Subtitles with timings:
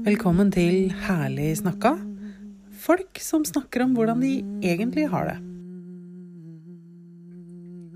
[0.00, 1.90] Velkommen til Herlig snakka.
[2.80, 4.30] Folk som snakker om hvordan de
[4.64, 5.34] egentlig har det.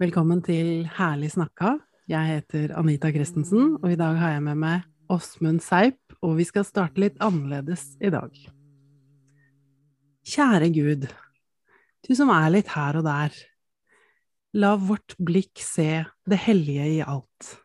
[0.02, 1.78] Velkommen til Herlig snakka.
[2.12, 6.44] Jeg heter Anita Christensen, og i dag har jeg med meg Åsmund Seip, og vi
[6.44, 8.36] skal starte litt annerledes i dag.
[10.28, 11.08] Kjære Gud,
[12.04, 13.32] du som er litt her og der,
[14.52, 17.63] la vårt blikk se det hellige i alt.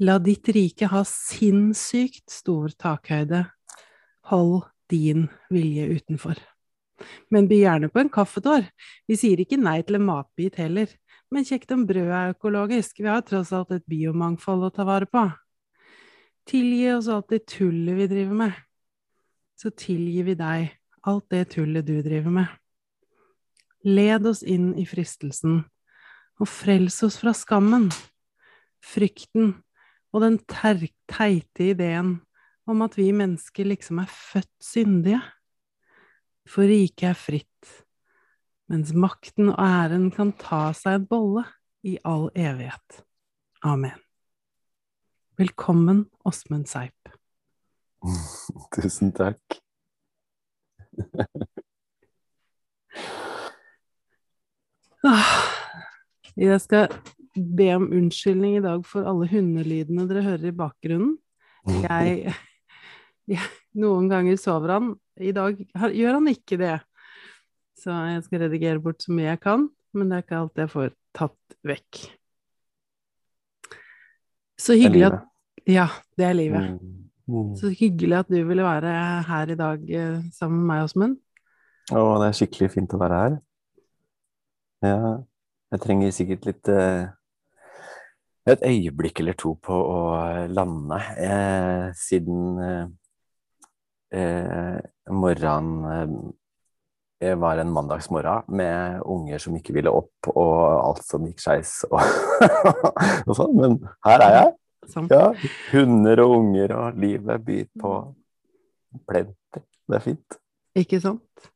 [0.00, 3.44] La ditt rike ha sinnssykt stor takhøyde.
[4.30, 6.38] Hold din vilje utenfor.
[7.28, 8.64] Men by gjerne på en kaffetår.
[9.10, 10.88] Vi sier ikke nei til en matbit heller.
[11.32, 13.02] Men kjekt om brødet er økologisk.
[13.02, 15.26] Vi har tross alt et biomangfold å ta vare på.
[16.48, 18.56] Tilgi oss alt det tullet vi driver med.
[19.60, 20.72] Så tilgir vi deg
[21.08, 22.48] alt det tullet du driver med.
[23.84, 25.64] Led oss inn i fristelsen,
[26.38, 27.88] og frels oss fra skammen,
[28.82, 29.56] frykten
[30.12, 32.18] og den teite ideen
[32.68, 35.22] om at vi mennesker liksom er født syndige.
[36.48, 37.72] For riket er fritt,
[38.70, 41.44] mens makten og æren kan ta seg en bolle
[41.86, 43.02] i all evighet.
[43.62, 43.98] Amen.
[45.38, 47.12] Velkommen, Åsmund Seip.
[48.74, 49.62] Tusen takk.
[55.02, 55.30] Ah,
[56.36, 56.92] jeg skal
[57.34, 61.16] be om unnskyldning i dag for alle hundelydene dere hører i bakgrunnen.
[61.86, 62.32] Jeg,
[63.32, 66.74] jeg, Noen ganger sover han, i dag gjør han ikke det.
[67.78, 70.72] Så jeg skal redigere bort så mye jeg kan, men det er ikke alt jeg
[70.72, 72.02] får tatt vekk.
[74.60, 75.22] Så hyggelig at
[75.66, 75.86] Ja,
[76.18, 76.78] det er livet.
[77.30, 77.54] Mm.
[77.56, 78.92] Så hyggelig at du ville være
[79.28, 81.18] her i dag eh, sammen med meg, Åsmund.
[81.92, 83.36] Å, det er skikkelig fint å være her.
[84.82, 85.12] Ja,
[85.72, 87.06] jeg trenger sikkert litt eh,
[88.50, 89.98] Et øyeblikk eller to på å
[90.50, 92.86] lande, eh, siden eh,
[94.18, 94.80] eh,
[95.14, 96.32] morgenen
[97.22, 100.56] eh, var en mandagsmorgen med unger som ikke ville opp, og
[100.88, 102.02] alt som gikk skeis og,
[103.28, 103.54] og sånn.
[103.60, 103.78] Men
[104.08, 104.50] her er jeg.
[104.90, 105.06] Sånn.
[105.12, 105.28] Ja,
[105.70, 107.92] hunder og unger og livet byr på
[109.06, 109.62] plenty.
[109.86, 110.40] Det er fint.
[110.82, 111.46] Ikke sant?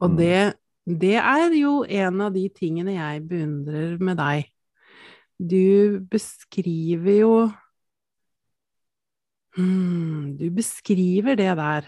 [0.00, 0.16] Og Mm.
[0.16, 0.38] det,
[1.02, 4.48] det er jo en av de tingene jeg beundrer med deg.
[5.38, 7.50] Du beskriver jo
[9.56, 11.82] hmm, Du beskriver det der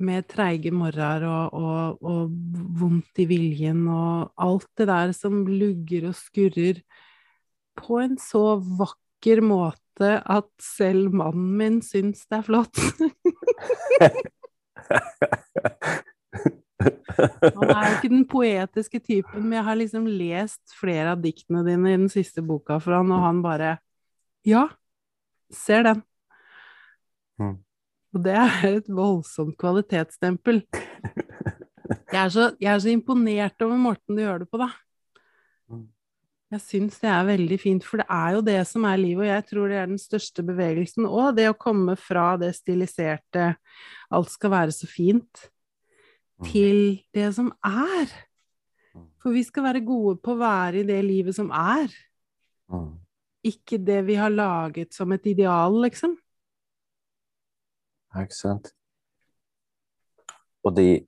[0.00, 2.30] med treige morgener og, og, og
[2.80, 6.80] vondt i viljen og alt det der som lugger og skurrer,
[7.76, 12.76] på en så vakker måte at selv mannen min syns det er flott.
[16.80, 21.64] Han er jo ikke den poetiske typen, men jeg har liksom lest flere av diktene
[21.66, 23.78] dine i den siste boka for han, og han bare
[24.46, 24.68] Ja,
[25.52, 26.02] ser den.
[27.40, 27.58] Mm.
[28.14, 30.62] Og det er et voldsomt kvalitetsstempel.
[32.10, 34.70] Jeg er, så, jeg er så imponert over måten du gjør det på, da.
[35.70, 35.86] Mm.
[36.50, 39.30] Jeg syns det er veldig fint, for det er jo det som er livet, og
[39.30, 41.06] jeg tror det er den største bevegelsen.
[41.06, 43.52] Og det å komme fra det stiliserte,
[44.10, 45.44] alt skal være så fint.
[46.46, 48.10] Til det som er.
[48.94, 49.06] Mm.
[49.22, 51.88] For vi skal være gode på å være i det livet som er,
[52.70, 52.98] Mm.
[53.44, 56.16] ikke det vi har laget som et ideal, liksom.
[58.14, 58.72] Ja, ikke sant.
[60.64, 61.06] Og de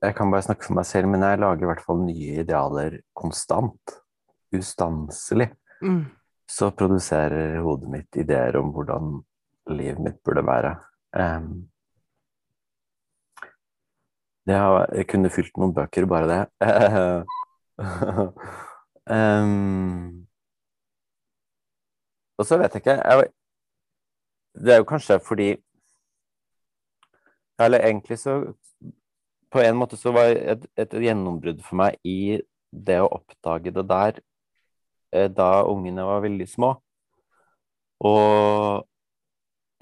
[0.00, 3.00] Jeg kan bare snakke for meg selv, men jeg lager i hvert fall nye idealer
[3.18, 3.96] konstant.
[4.54, 5.48] Ustanselig.
[5.82, 6.04] Mm.
[6.46, 9.24] Så produserer hodet mitt ideer om hvordan
[9.74, 10.76] livet mitt burde være.
[11.18, 11.68] Em,
[14.46, 16.42] det har, jeg kunne fylt noen bøker, bare det.
[19.06, 20.22] um,
[22.38, 23.30] og så vet jeg ikke jeg,
[24.54, 25.56] Det er jo kanskje fordi
[27.58, 28.54] Eller egentlig så
[29.50, 32.40] På en måte så var et, et gjennombrudd for meg i
[32.72, 34.20] det å oppdage det der
[35.12, 36.70] eh, da ungene var veldig små.
[38.00, 38.86] Og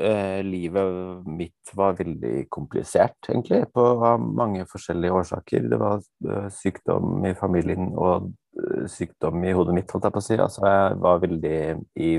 [0.01, 3.85] eh, livet mitt var veldig komplisert, egentlig, på
[4.21, 5.69] mange forskjellige årsaker.
[5.71, 10.23] Det var eh, sykdom i familien og eh, sykdom i hodet mitt, holdt jeg på
[10.23, 10.39] å si.
[10.39, 11.61] Altså, jeg var veldig
[12.01, 12.13] i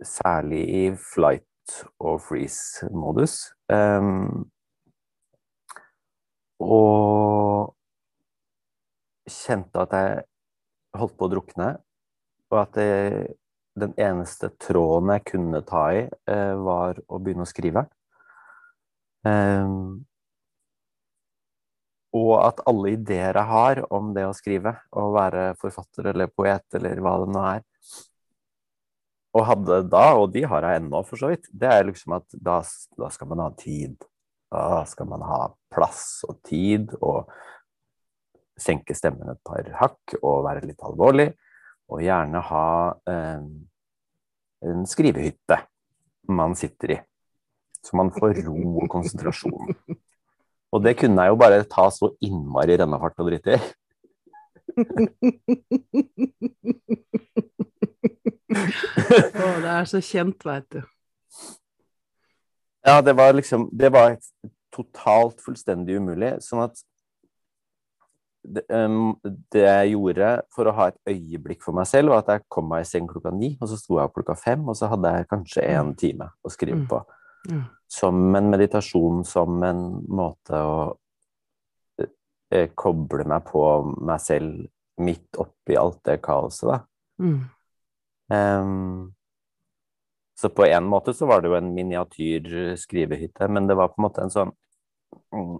[0.00, 3.34] Særlig i flight og freeze-modus.
[3.68, 4.46] Um,
[6.64, 7.74] og
[9.28, 10.22] kjente at jeg
[10.96, 11.68] holdt på å drukne,
[12.48, 12.88] og at det,
[13.76, 16.02] den eneste tråden jeg kunne ta i,
[16.32, 17.86] eh, var å begynne å skrive.
[19.26, 19.72] Eh,
[22.16, 26.78] og at alle ideer jeg har om det å skrive, å være forfatter eller poet
[26.78, 27.64] eller hva det nå er,
[29.36, 32.24] og hadde da, og de har jeg ennå for så vidt, det er liksom at
[32.32, 32.60] da,
[32.96, 33.98] da skal man ha tid.
[34.52, 35.40] Da skal man ha
[35.74, 37.28] plass og tid og
[38.56, 41.28] senke stemmen et par hakk og være litt alvorlig.
[41.92, 42.68] Og gjerne ha
[43.10, 43.42] eh,
[44.66, 45.60] en skrivehytte
[46.28, 46.98] man sitter i.
[47.82, 49.74] Så man får ro og konsentrasjon.
[50.74, 53.58] Og det kunne jeg jo bare ta så innmari rennefart og dritt i.
[59.36, 60.82] Å, det er så kjent, veit du.
[62.86, 64.16] Ja, det var liksom Det var
[64.74, 66.36] totalt fullstendig umulig.
[66.44, 66.82] Sånn at
[68.46, 72.30] det, um, det, jeg gjorde for å ha et øyeblikk for meg selv, var at
[72.34, 74.78] jeg kom meg i seng klokka ni, og så sto jeg opp klokka fem, og
[74.78, 75.96] så hadde jeg kanskje én mm.
[76.02, 76.86] time å skrive mm.
[76.90, 77.02] på.
[77.50, 77.64] Mm.
[77.96, 80.78] Som en meditasjon, som en måte å
[82.50, 83.66] eh, koble meg på
[84.06, 84.66] meg selv
[85.02, 86.80] midt oppi alt det kaoset, da.
[87.22, 87.38] Mm.
[88.32, 89.12] Um,
[90.36, 94.00] så på en måte så var det jo en miniatyr skrivehytte, men det var på
[94.00, 94.50] en måte en sånn
[95.32, 95.56] mm,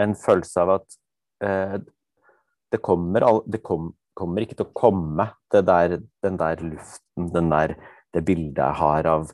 [0.00, 0.94] En følelse av at
[1.42, 7.50] det kommer Det kom, kommer ikke til å komme, det der, den der luften, den
[7.52, 7.74] der,
[8.14, 9.32] det bildet jeg har av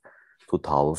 [0.49, 0.95] total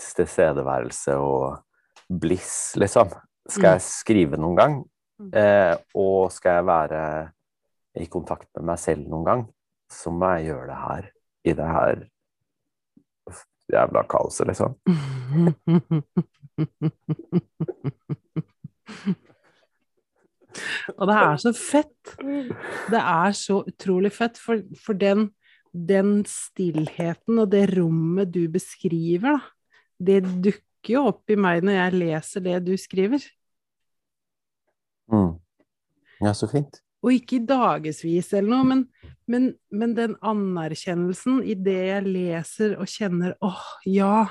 [0.00, 1.60] tilstedeværelse og
[2.08, 3.12] bliss, liksom.
[3.50, 3.86] Skal jeg mm.
[3.86, 4.76] skrive noen gang?
[5.36, 7.00] Eh, og skal jeg være
[8.00, 9.48] i kontakt med meg selv noen gang?
[9.90, 11.04] så må jeg gjøre det her,
[11.44, 11.96] i det her
[13.70, 14.74] jævla kaoset, liksom.
[20.96, 22.14] Og det er så fett.
[22.90, 25.28] Det er så utrolig fett, for, for den,
[25.72, 29.40] den, stillheten og det rommet du beskriver, da,
[30.00, 33.24] det dukker jo opp i meg når jeg leser det du skriver.
[35.12, 35.34] Mm.
[36.20, 38.82] Ja, så fint og ikke i dagevis eller noe, men,
[39.30, 44.26] men, men, den anerkjennelsen i det jeg leser og kjenner åh, oh, ja,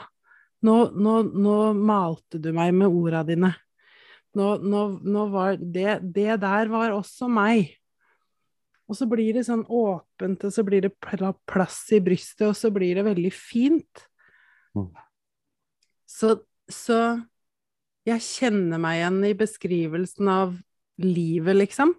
[0.66, 3.54] nå, nå, nå, malte du meg med orda dine.
[4.38, 4.48] Nå,
[5.02, 7.74] nå var det, det der var også meg.
[8.90, 10.96] Og så blir det sånn åpent, og så blir det
[11.50, 14.06] plass i brystet, og så blir det veldig fint.
[14.78, 14.90] Mm.
[16.10, 16.34] Så,
[16.70, 16.98] så
[18.10, 20.58] jeg kjenner meg igjen i beskrivelsen av
[21.06, 21.94] livet, liksom.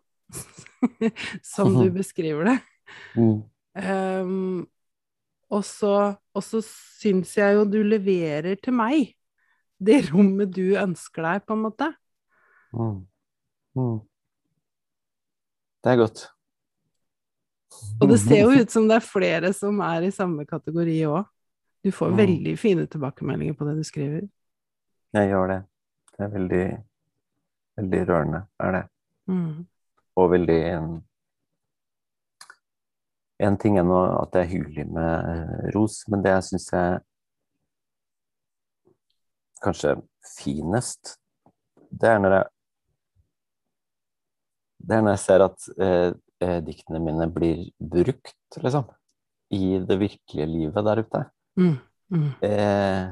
[1.55, 2.59] som du beskriver det.
[3.15, 3.39] Mm.
[3.71, 4.67] Um,
[5.51, 5.95] og så,
[6.35, 9.15] og så syns jeg jo du leverer til meg
[9.81, 11.89] det rommet du ønsker deg, på en måte.
[12.73, 13.01] Mm.
[13.79, 13.99] Mm.
[15.81, 16.27] Det er godt.
[18.01, 21.25] Og det ser jo ut som det er flere som er i samme kategori òg.
[21.81, 22.21] Du får mm.
[22.21, 24.29] veldig fine tilbakemeldinger på det du skriver.
[25.17, 25.61] Jeg gjør det.
[26.13, 26.65] Det er veldig,
[27.81, 28.87] veldig rørende, er det.
[29.31, 29.69] Mm
[30.21, 30.63] og veldig
[33.41, 36.99] En ting er nå at det er hyggelig med ros, men det jeg syns er
[39.65, 39.95] kanskje
[40.35, 41.15] finest,
[41.89, 42.51] det er når jeg
[44.81, 46.11] det er når jeg ser at eh,
[46.41, 48.89] eh diktene mine blir brukt, liksom,
[49.53, 51.25] i det virkelige livet der ute.
[51.61, 51.77] Mm,
[52.15, 52.29] mm.
[52.47, 53.11] Eh,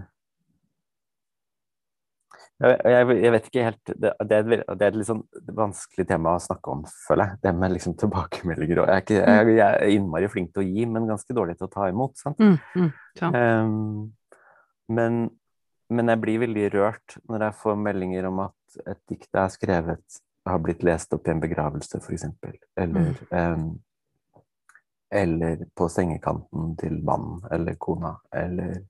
[2.59, 2.79] jeg,
[3.23, 5.23] jeg, vet ikke helt det, det, er et, det, er et, litt sånn
[5.55, 7.41] vanskelig tema å snakke om, føler jeg.
[7.45, 8.81] Det med liksom tilbakemeldinger.
[8.83, 11.55] Og jeg, er ikke, jeg, jeg, er innmari flink til å gi, men ganske dårlig
[11.59, 12.17] til å ta imot.
[12.19, 12.43] Sant?
[12.43, 12.89] Mm, mm,
[13.37, 14.09] um,
[14.91, 15.21] men,
[15.93, 19.55] men, jeg blir veldig rørt når jeg får meldinger om at et dikt jeg har
[19.55, 22.25] skrevet, har blitt lest opp i en begravelse, f.eks.
[22.79, 23.63] Eller, mm.
[23.63, 23.81] um,
[25.15, 28.15] eller på sengekanten til mannen eller kona.
[28.35, 28.83] Eller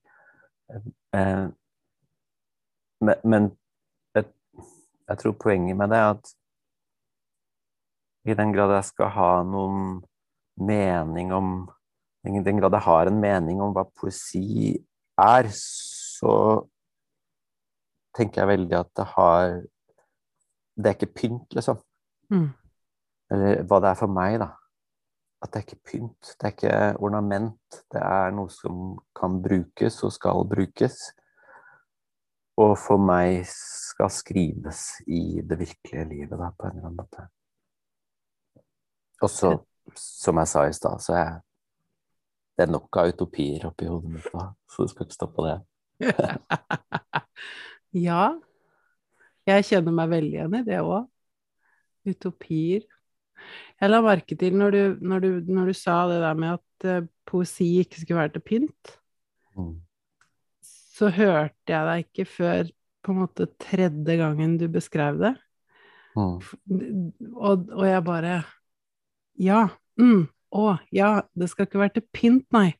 [1.12, 1.54] um,
[3.00, 3.48] men, men
[4.16, 4.26] jeg,
[5.08, 6.32] jeg, tror poenget med det er at
[8.28, 10.00] i den grad jeg skal ha noen
[10.58, 11.52] mening om
[12.26, 14.74] I den grad jeg har en mening om hva poesi
[15.18, 16.34] er, så
[18.18, 19.54] tenker jeg veldig at det har
[20.78, 21.82] Det er ikke pynt, liksom.
[22.30, 22.48] Mm.
[23.34, 24.52] Eller hva det er for meg, da.
[25.42, 26.34] At det er ikke pynt.
[26.34, 27.80] Det er ikke ornament.
[27.92, 31.00] Det er noe som kan brukes og skal brukes
[32.58, 37.26] og for meg skal skrives i det virkelige livet, da, på en eller annen måte.
[39.22, 39.52] Og så,
[39.94, 41.30] som jeg sa i stad, så er
[42.58, 45.58] det er nok av utopier oppi hodet mitt, da, så du skal ikke stoppe det.
[48.08, 48.24] ja.
[49.48, 51.08] Jeg kjenner meg veldig igjen i det òg.
[52.08, 52.86] Utopier.
[53.78, 56.88] Jeg la merke til når du, når, du, når du, sa det der med at
[56.88, 58.96] uh, poesi ikke skulle være til pynt.
[59.58, 59.76] Mm
[60.98, 62.70] så hørte jeg deg ikke før
[63.04, 65.34] på en måte tredje gangen du beskrev det.
[66.18, 66.40] Mm.
[67.36, 68.40] Og, og, jeg bare
[69.38, 69.68] Ja.
[70.00, 70.64] Mm, å,
[70.94, 71.22] ja.
[71.34, 72.72] Det skal ikke være til pynt, nei.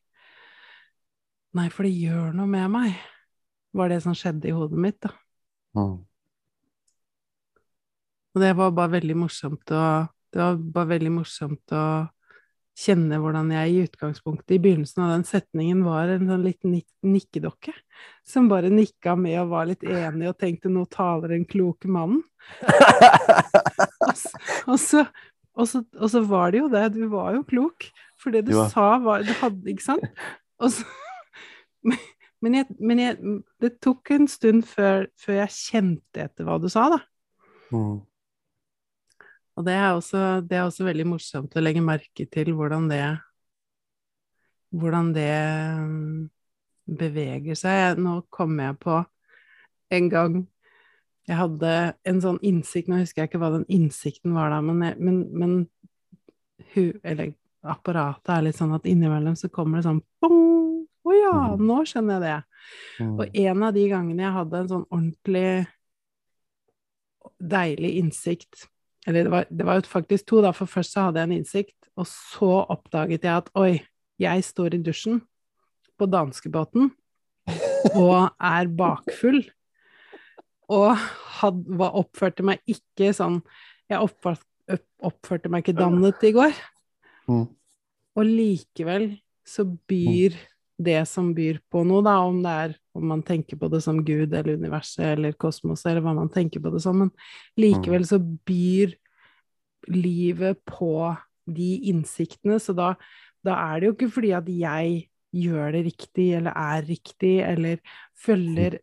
[1.55, 2.99] Nei, for det gjør noe med meg,
[3.73, 5.13] var det som skjedde i hodet mitt, da.
[5.77, 5.95] Mm.
[8.35, 9.83] Og det var bare veldig morsomt å
[10.29, 11.83] Det var bare veldig morsomt å
[12.79, 16.87] kjenne hvordan jeg i utgangspunktet i begynnelsen av den setningen var en sånn liten nik
[17.03, 17.73] nikkedokke
[18.27, 22.21] som bare nikka med og var litt enig og tenkte 'nå taler den kloke mannen'.
[24.07, 24.31] og, så,
[24.67, 25.03] og, så,
[25.57, 27.89] og, så, og, så, var det jo det, du var jo klok,
[28.21, 28.69] for det du Ja.
[28.69, 30.05] sa var Du hadde, ikke sant?
[32.41, 33.17] Men jeg, men jeg,
[33.59, 36.99] det tok en stund før, før jeg kjente etter hva du sa, da.
[37.75, 37.99] Mm.
[39.59, 43.01] Og det er, også, det er også veldig morsomt å legge merke til hvordan det
[44.69, 45.25] Hvordan det
[45.81, 46.29] mm,
[46.99, 47.97] beveger seg.
[47.99, 48.99] Nå kommer jeg på
[49.97, 50.35] en gang
[51.29, 51.71] jeg hadde
[52.09, 55.17] en sånn innsikt Nå husker jeg ikke hva den innsikten var da, men, jeg- men,
[55.33, 55.51] men
[56.75, 57.33] hu, eller
[57.65, 60.85] apparatet er litt sånn at innimellom så kommer det sånn bong!
[61.05, 61.65] Å ja, Mhm.
[61.65, 62.37] nå skjønner jeg det.
[63.05, 63.13] Mm.
[63.19, 65.67] Og en av de gangene jeg hadde en sånn ordentlig
[67.39, 68.67] deilig innsikt
[69.09, 71.37] Eller det var, det var jo faktisk to, da, for først så hadde jeg en
[71.39, 73.79] innsikt, og så oppdaget jeg at oi,
[74.21, 75.21] jeg står i dusjen
[75.97, 76.91] på danskebåten
[77.97, 79.41] og er bakfull.
[80.69, 80.93] Og
[81.39, 83.39] had, var, oppførte meg ikke sånn
[83.89, 86.53] Jeg oppførte, oppførte meg ikke dannet i går.
[87.25, 87.47] Mm.
[88.13, 89.07] Og likevel
[89.47, 90.35] så byr
[90.79, 93.99] det som byr på noe, da, om det er om man tenker på det som
[94.05, 97.11] Gud eller universet eller kosmos eller hva man tenker på det som, men
[97.59, 98.95] likevel så byr
[99.91, 100.93] livet på
[101.49, 102.93] de innsiktene, så da,
[103.45, 104.99] da er det jo ikke fordi at jeg
[105.35, 107.81] gjør det riktig, eller er riktig, eller
[108.17, 108.79] følger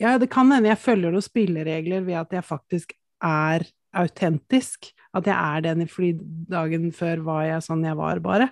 [0.00, 4.92] Ja, det kan hende jeg følger noen spilleregler ved at jeg faktisk er autentisk.
[5.12, 6.14] At jeg er den fordi
[6.48, 8.48] dagen før var jeg sånn jeg var, bare.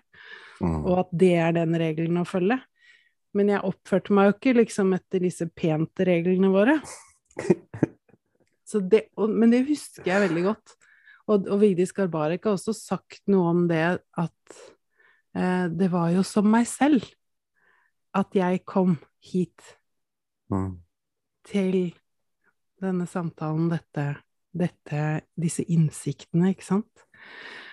[0.61, 0.83] Mm.
[0.85, 2.59] Og at det er den regelen å følge.
[3.37, 6.76] Men jeg oppførte meg jo ikke liksom etter disse pente reglene våre.
[8.71, 10.76] Så det, og, men det husker jeg veldig godt.
[11.31, 13.83] Og, og Vigdis Garbarek har også sagt noe om det
[14.19, 14.61] at
[15.38, 17.07] eh, det var jo som meg selv
[18.19, 19.76] at jeg kom hit
[20.50, 20.81] Mm.
[21.47, 21.95] til
[22.83, 24.17] denne samtalen, dette,
[24.50, 25.02] dette
[25.38, 27.05] disse innsiktene, ikke sant?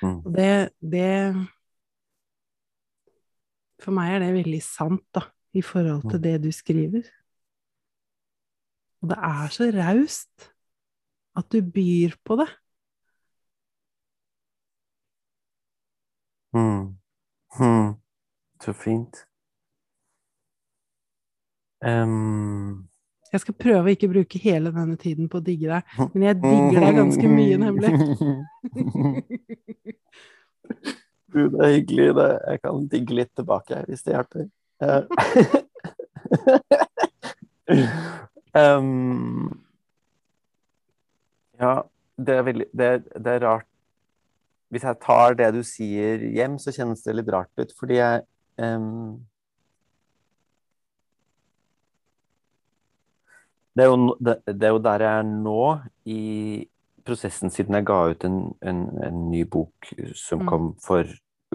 [0.04, 0.20] Mm.
[0.22, 1.48] Og det, det
[3.84, 5.22] For meg er det veldig sant, da,
[5.54, 6.24] i forhold til Mm.
[6.24, 7.04] det du skriver.
[9.02, 10.52] Og det er så raust
[11.38, 12.48] at du byr på det.
[16.54, 16.98] Mm.
[17.60, 17.94] Mm.
[18.62, 19.16] Så fint.
[21.86, 22.88] Um...
[23.34, 26.36] Jeg skal prøve å ikke bruke hele denne tiden på å digge deg, men jeg
[26.42, 27.92] digger deg ganske mye, nemlig.
[31.38, 32.08] Du, det er hyggelig.
[32.18, 32.28] Det.
[32.50, 34.46] Jeg kan digge litt tilbake hvis det hjelper.
[38.58, 39.64] um,
[41.58, 41.74] ja,
[42.18, 42.90] det er veldig det,
[43.26, 43.66] det er rart
[44.70, 48.22] Hvis jeg tar det du sier hjem, så kjennes det litt rart ut, fordi jeg
[48.62, 49.26] um,
[53.74, 55.62] det, er jo, det, det er jo der jeg er nå
[56.06, 56.22] i
[57.08, 60.48] prosessen siden jeg ga ut en, en, en ny bok som Mm.
[60.52, 61.08] kom for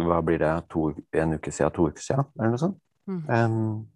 [0.09, 2.79] hva blir det, to, en uke siden, to uker siden, eller noe sånt.
[3.11, 3.23] Mm.
[3.29, 3.87] Um,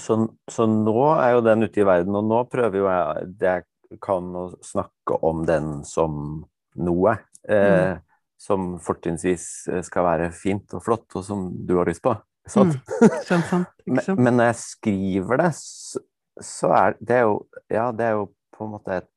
[0.00, 0.16] så,
[0.48, 4.00] så nå er jo den ute i verden, og nå prøver jo jeg det jeg
[4.02, 6.46] kan å snakke om den som
[6.80, 7.18] noe.
[7.48, 7.98] Eh,
[8.42, 9.44] Som fortrinnsvis
[9.86, 12.14] skal være fint og flott, og som du har lyst på.
[12.50, 12.74] Sant?
[12.74, 13.12] Mm.
[13.28, 13.66] Sånn, sånn.
[13.92, 16.00] Men, men når jeg skriver det, så,
[16.42, 17.36] så er det er jo
[17.70, 18.24] Ja, det er jo
[18.54, 19.08] på en måte et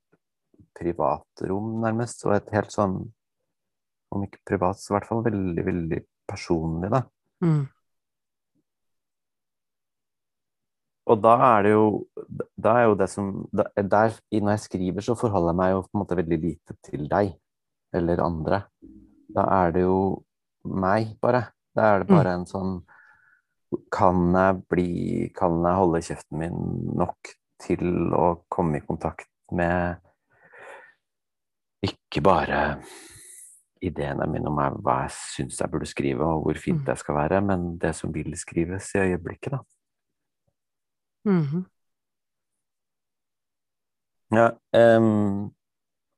[0.78, 3.00] privatrom, nærmest, og et helt sånn
[4.16, 7.02] Om ikke privat, så i hvert fall veldig, veldig personlig, da.
[7.44, 7.64] Mm.
[11.06, 11.88] Og da er det jo
[12.58, 15.82] Da er jo det som da- der, Når jeg skriver, så forholder jeg meg jo
[15.82, 17.36] på en måte veldig lite til deg
[17.94, 18.66] eller andre.
[19.34, 20.24] Da er det jo
[20.66, 21.54] meg, bare.
[21.76, 22.84] Da er det bare en sånn
[23.92, 29.98] Kan jeg bli Kan jeg holde kjeften min nok til å komme i kontakt med
[31.86, 32.82] ikke bare
[33.90, 36.86] ideene mine om hva jeg syns jeg burde skrive, og hvor fint Mm.
[36.86, 39.60] det skal være, men det som vil skrives i øyeblikket, da.
[41.26, 41.66] Mhm.
[44.34, 44.50] Ja,
[44.98, 45.54] um,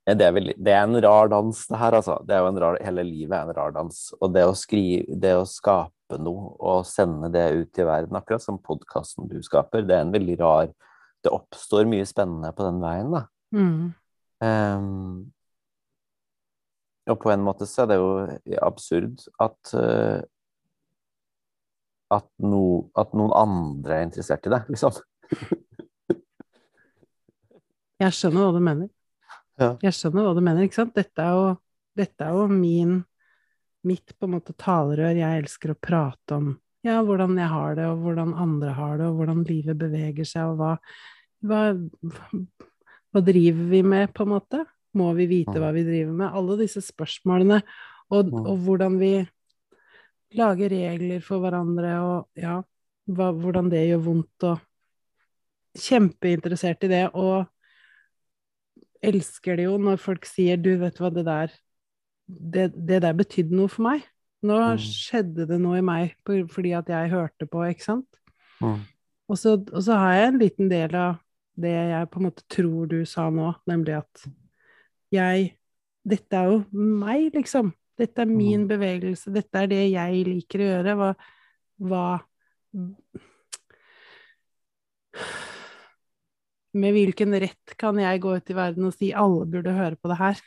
[0.07, 2.17] det, er vel, det er en rar dans, det her, altså.
[2.25, 4.13] Det er jo en rar, hele livet er en rar dans.
[4.21, 8.41] Og det å skrive, det å skape noe og sende det ut i verden, akkurat
[8.41, 10.69] som podkasten du skaper, det er en veldig rar
[11.25, 13.23] Det oppstår mye spennende på den veien, da.
[13.51, 13.93] Mm.
[14.45, 15.31] Ehm,
[17.07, 18.09] og på en måte så er det jo
[18.65, 20.19] absurd at eh,
[22.13, 24.95] at, no, at noen andre er interessert i det, liksom.
[27.97, 28.89] Jeg skjønner hva du mener.
[29.57, 29.71] Ja.
[29.81, 30.93] Jeg skjønner hva du mener, ikke sant?
[30.95, 31.47] Dette er jo,
[31.97, 32.99] dette er jo min
[33.87, 35.17] mitt på en måte talerør.
[35.17, 36.51] Jeg elsker å prate om
[36.85, 40.53] ja, hvordan jeg har det, og hvordan andre har det, og hvordan livet beveger seg,
[40.53, 40.75] og hva,
[41.49, 41.61] hva,
[43.11, 44.61] hva driver vi med, på en måte?
[44.97, 46.31] Må vi vite hva vi driver med?
[46.39, 47.61] Alle disse spørsmålene,
[48.13, 49.11] og, og hvordan vi
[50.37, 52.57] lager regler for hverandre, og ja,
[53.07, 57.45] hva, hvordan det gjør vondt, og kjempeinteressert i det, og
[59.05, 61.55] elsker det jo når folk sier du, vet du hva, det der
[62.27, 64.05] det, det der betydde noe for meg.
[64.45, 68.19] Nå skjedde det noe i meg fordi at jeg hørte på, ikke sant?
[68.61, 68.83] Mm.
[69.27, 71.17] Og så, og så har jeg en liten del av
[71.57, 74.27] det jeg på en måte tror du sa nå, nemlig at
[75.13, 75.53] jeg
[76.07, 77.73] Dette er jo meg, liksom.
[77.99, 79.27] Dette er min bevegelse.
[79.35, 80.93] Dette er det jeg liker å gjøre.
[80.95, 81.09] Hva,
[81.89, 82.03] hva
[86.77, 90.11] Med hvilken rett kan jeg gå ut i verden og si alle burde høre på
[90.13, 90.43] det her?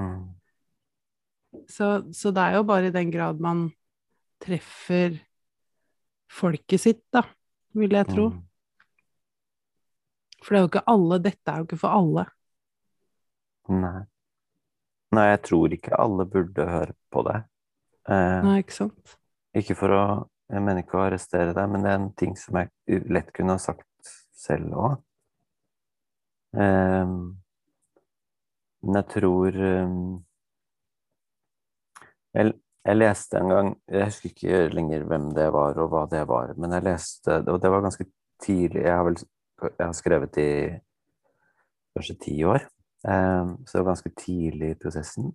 [0.00, 0.32] Mm.
[1.68, 3.66] Så, så det er jo bare i den grad man
[4.42, 5.20] treffer
[6.32, 7.22] folket sitt, da,
[7.76, 8.30] vil jeg tro.
[8.32, 8.40] Mm.
[10.42, 12.24] For det er jo ikke alle, dette er jo ikke for alle.
[13.68, 14.02] Nei.
[15.12, 17.38] Nei, jeg tror ikke alle burde høre på det.
[18.08, 19.18] Eh, Nei, ikke sant?
[19.54, 20.04] ikke for å
[20.52, 23.54] Jeg mener ikke å arrestere deg, men det er en ting som jeg lett kunne
[23.54, 24.98] ha sagt selv òg.
[26.60, 27.12] Eh,
[28.82, 29.94] men jeg tror eh,
[32.36, 32.52] jeg,
[32.84, 36.52] jeg leste en gang Jeg husker ikke lenger hvem det var, og hva det var,
[36.60, 38.04] men jeg leste Og det var ganske
[38.42, 38.82] tidlig.
[38.84, 39.16] Jeg har vel
[39.62, 40.50] jeg har skrevet i
[41.94, 42.64] kanskje ti år.
[43.08, 45.32] Eh, så ganske tidlig i prosessen.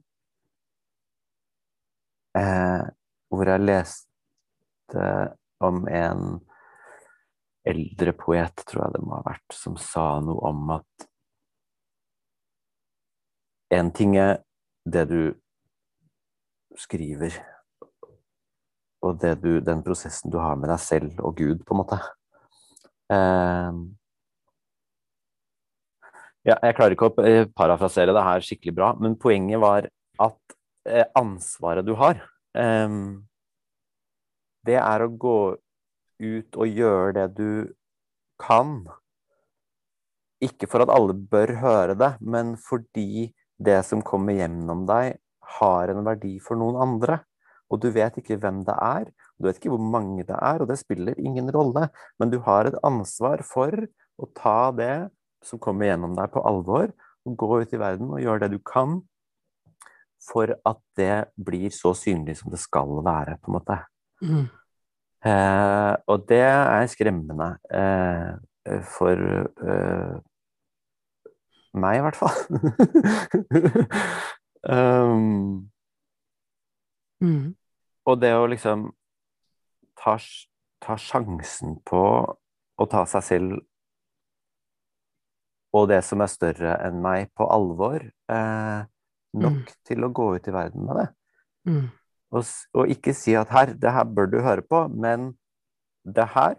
[2.37, 2.83] Eh,
[3.29, 5.03] hvor jeg leste
[5.59, 6.39] om en
[7.67, 11.07] eldre poet, tror jeg det må ha vært, som sa noe om at
[13.75, 14.37] en ting er
[14.87, 15.21] det du
[16.79, 17.35] skriver,
[19.03, 21.99] og du, den prosessen du har med deg selv og Gud, på en måte.
[23.11, 23.81] Eh,
[26.47, 29.89] ja, jeg klarer ikke å eh, parafrasere det her skikkelig bra, men poenget var
[30.23, 30.57] at
[30.87, 32.21] eh, ansvaret du har,
[32.57, 32.99] eh,
[34.67, 35.39] det er å gå
[36.17, 37.51] ut og gjøre det du
[38.41, 38.79] kan.
[40.43, 45.17] Ikke for at alle bør høre det, men fordi det som kommer gjennom deg,
[45.57, 47.21] har en verdi for noen andre.
[47.71, 49.07] Og du vet ikke hvem det er,
[49.37, 51.87] du vet ikke hvor mange det er, og det spiller ingen rolle.
[52.19, 53.73] Men du har et ansvar for
[54.17, 55.07] å ta det
[55.45, 56.91] som kommer gjennom deg, på alvor,
[57.27, 59.01] og gå ut i verden og gjør det du kan
[60.27, 63.77] for at det blir så synlig som det skal være, på en måte.
[64.23, 64.47] Mm.
[65.27, 70.17] Eh, og det er skremmende eh, for eh,
[71.77, 72.37] meg, i hvert fall.
[74.77, 75.67] um,
[77.21, 77.55] Mm.
[78.05, 78.91] og det å liksom
[79.97, 80.17] ta,
[80.85, 82.01] ta sjansen på
[82.77, 83.55] å ta seg selv
[85.75, 88.79] og det som er større enn meg, på alvor, eh,
[89.37, 91.07] nok til å gå ut i verden med det.
[91.67, 91.83] Mm.
[92.37, 95.33] Og, og ikke si at her, det her bør du høre på, men
[96.07, 96.57] det her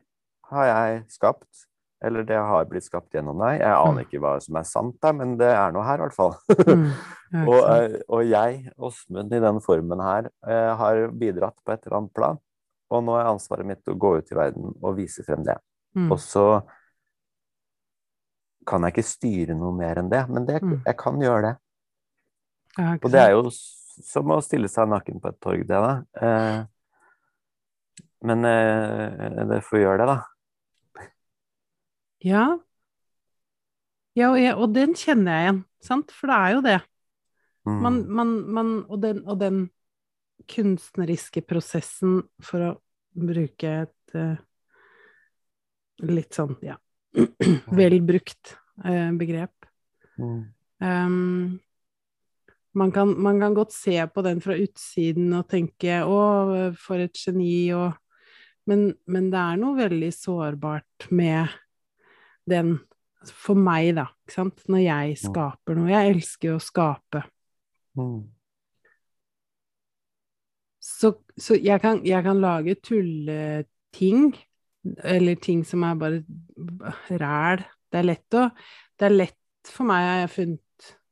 [0.53, 1.67] har jeg skapt,
[2.05, 3.59] eller det har blitt skapt gjennom deg.
[3.59, 6.19] Jeg aner ikke hva som er sant der, men det er noe her i hvert
[6.19, 6.37] fall.
[6.49, 6.91] Mm.
[7.51, 11.99] Og, eh, og jeg, Åsmund, i den formen her, eh, har bidratt på et eller
[11.99, 12.39] annet plan.
[12.89, 15.59] Og nå er ansvaret mitt å gå ut i verden og vise frem det.
[15.93, 16.07] Mm.
[16.09, 16.47] Og så
[18.69, 20.83] kan jeg ikke styre noe mer enn det, men det, Mm.
[20.87, 21.55] jeg kan gjøre det.
[22.79, 25.95] Ja, Og det er jo som å stille seg naken på et torg, det, da.
[26.23, 26.65] Eh,
[28.29, 31.09] men eh, det får gjøre det, da.
[32.27, 32.45] Ja.
[34.19, 36.15] Ja, og, jeg, og den kjenner jeg igjen, sant?
[36.15, 36.79] For det er jo det.
[37.69, 37.81] Mm.
[37.85, 39.61] Man, man, man, og, den, og den
[40.51, 42.73] kunstneriske prosessen, for å
[43.19, 44.39] bruke et uh,
[46.07, 46.79] litt sånn, ja,
[47.79, 48.55] vel brukt
[48.85, 49.55] eh, begrep.
[50.19, 50.43] Mm.
[50.79, 51.61] Um,
[52.79, 56.21] man, kan, man kan godt se på den fra utsiden og tenke 'å,
[56.79, 57.97] for et geni', og
[58.69, 61.57] men, men det er noe veldig sårbart med
[62.49, 62.79] den
[63.29, 65.89] For meg, da, ikke sant, når jeg skaper noe.
[65.91, 67.25] Jeg elsker å skape.
[67.99, 68.21] Mm.
[70.79, 74.31] Så, så jeg, kan, jeg kan lage tulleting,
[75.05, 76.21] eller ting som er bare
[77.21, 77.65] ræl.
[77.91, 78.51] Det er lett å
[78.99, 80.61] Det er lett for meg, har jeg funnet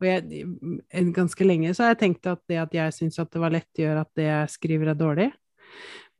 [0.01, 0.45] Og jeg,
[0.93, 3.51] en- ganske lenge så har jeg tenkt at det at jeg syns at det var
[3.51, 5.33] lett, gjør at det jeg skriver er dårlig.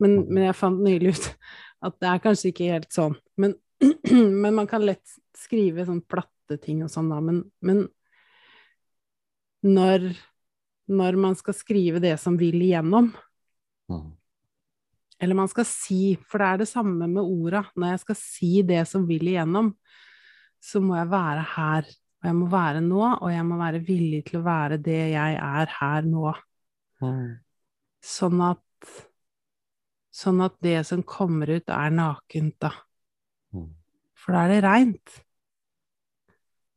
[0.01, 1.27] Men, men jeg fant nylig ut
[1.85, 3.15] at det er kanskje ikke helt sånn.
[3.37, 3.53] Men,
[4.43, 5.05] men man kan lett
[5.37, 7.19] skrive sånn platte ting og sånn, da.
[7.21, 7.85] Men, men
[9.63, 10.09] når,
[10.89, 13.13] når man skal skrive det som vil igjennom,
[13.87, 14.09] Mm.
[15.19, 18.51] Eller man skal si, for det er det samme med orda, når jeg skal si
[18.67, 19.71] det som vil igjennom,
[20.61, 21.89] så må jeg være her,
[22.21, 25.37] og jeg må være nå, og jeg må være villig til å være det jeg
[25.41, 26.33] er her nå.
[27.01, 27.37] Mm.
[28.03, 28.91] Sånn at,
[30.13, 32.73] sånn at det som kommer ut, er nakent, da.
[33.53, 33.71] Mm.
[34.17, 35.21] For da er det reint.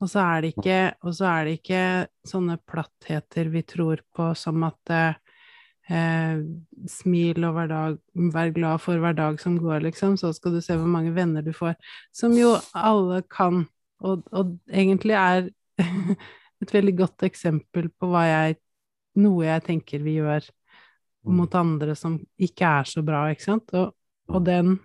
[0.00, 1.82] Og så er det ikke, og så er det ikke
[2.28, 4.92] sånne plattheter vi tror på, som at
[5.90, 6.40] eh,
[6.88, 7.98] smil og hver dag,
[8.34, 11.44] vær glad for hver dag som går, liksom, så skal du se hvor mange venner
[11.44, 11.76] du får.
[12.14, 13.64] Som jo alle kan,
[14.00, 15.50] og, og egentlig er
[16.62, 18.58] et veldig godt eksempel på jeg
[19.18, 20.44] Noe jeg tenker vi gjør
[21.26, 21.36] Mm.
[21.36, 23.74] mot andre som ikke er så bra, ikke sant?
[23.76, 23.92] Og,
[24.28, 24.78] og den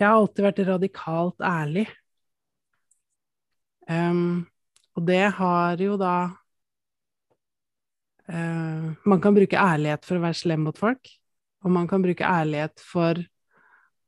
[0.00, 1.82] Jeg har alltid vært radikalt ærlig.
[3.84, 4.46] Um,
[4.96, 6.14] og det har jo da
[8.32, 11.12] eh, Man kan bruke ærlighet for å være slem mot folk,
[11.64, 13.20] og man kan bruke ærlighet for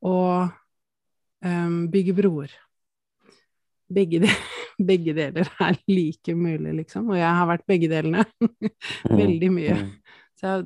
[0.03, 0.19] å
[1.45, 2.55] um, bygge broer.
[3.93, 4.31] Begge, de,
[4.91, 8.25] begge deler er like mulig, liksom, og jeg har vært begge delene
[9.23, 9.79] veldig mye.
[9.83, 9.93] Mm.
[10.41, 10.57] Så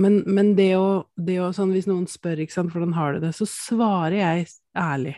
[0.00, 3.24] men, men det å, det å sånn, Hvis noen spør ikke sant, hvordan har du
[3.24, 4.46] det, så svarer jeg
[4.78, 5.16] ærlig.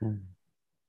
[0.00, 0.18] Mm.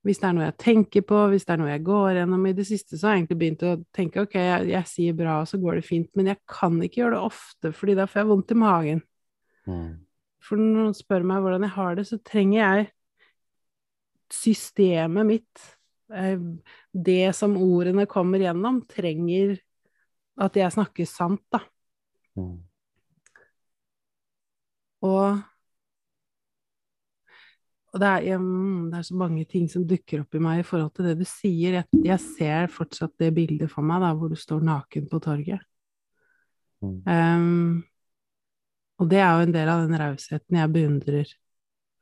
[0.08, 2.54] Hvis det er noe jeg tenker på, hvis det er noe jeg går gjennom i
[2.56, 5.50] det siste, så har jeg egentlig begynt å tenke ok, jeg, jeg sier bra, og
[5.50, 8.30] så går det fint, men jeg kan ikke gjøre det ofte, fordi da får jeg
[8.30, 9.02] vondt i magen.
[9.68, 9.90] Mm.
[10.48, 12.88] For når noen spør meg hvordan jeg har det, så trenger jeg
[14.32, 15.66] systemet mitt,
[16.16, 16.40] eh,
[16.94, 19.58] det som ordene kommer gjennom, trenger
[20.40, 21.60] at jeg snakker sant, da.
[22.40, 22.56] Mm.
[25.10, 25.40] Og,
[27.89, 30.62] og det, er, jeg, mm, det er så mange ting som dukker opp i meg
[30.62, 31.80] i forhold til det du sier.
[31.80, 35.63] Jeg, jeg ser fortsatt det bildet for meg, da, hvor du står naken på torget.
[36.86, 36.99] Mm.
[37.10, 37.80] Um,
[39.02, 41.34] og det er jo en del av den rausheten jeg beundrer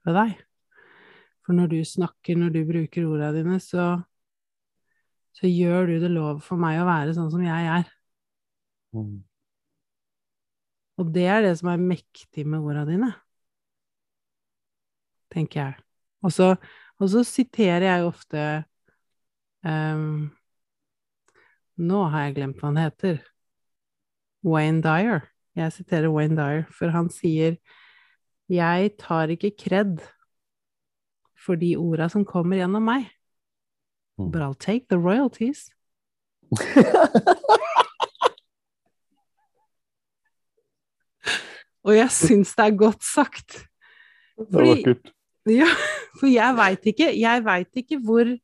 [0.07, 0.35] ved deg.
[1.47, 3.85] For når du snakker, når du bruker ordene dine, så,
[5.37, 7.87] så gjør du det lov for meg å være sånn som jeg er.
[8.97, 9.21] Mm.
[10.99, 13.11] Og det er det som er mektig med ordene dine,
[15.33, 15.73] tenker jeg.
[16.25, 16.55] Og så,
[16.99, 18.43] og så siterer jeg ofte
[19.65, 20.29] um,
[21.77, 23.19] Nå har jeg glemt hva han heter.
[24.47, 25.27] Wayne Dyer.
[25.57, 27.57] Jeg siterer Wayne Dyer, for han sier
[28.49, 29.99] Jeg tar ikke kred
[31.45, 33.11] for de orda som kommer gjennom meg,
[34.17, 34.31] Mm.
[34.31, 35.69] but I'll take the royalties.
[41.87, 43.51] Og jeg syns det er godt sagt.
[44.37, 44.95] Det Fordi-.
[45.47, 45.67] Ja,
[46.19, 48.37] for jeg veit ikke, jeg vet ikke hvor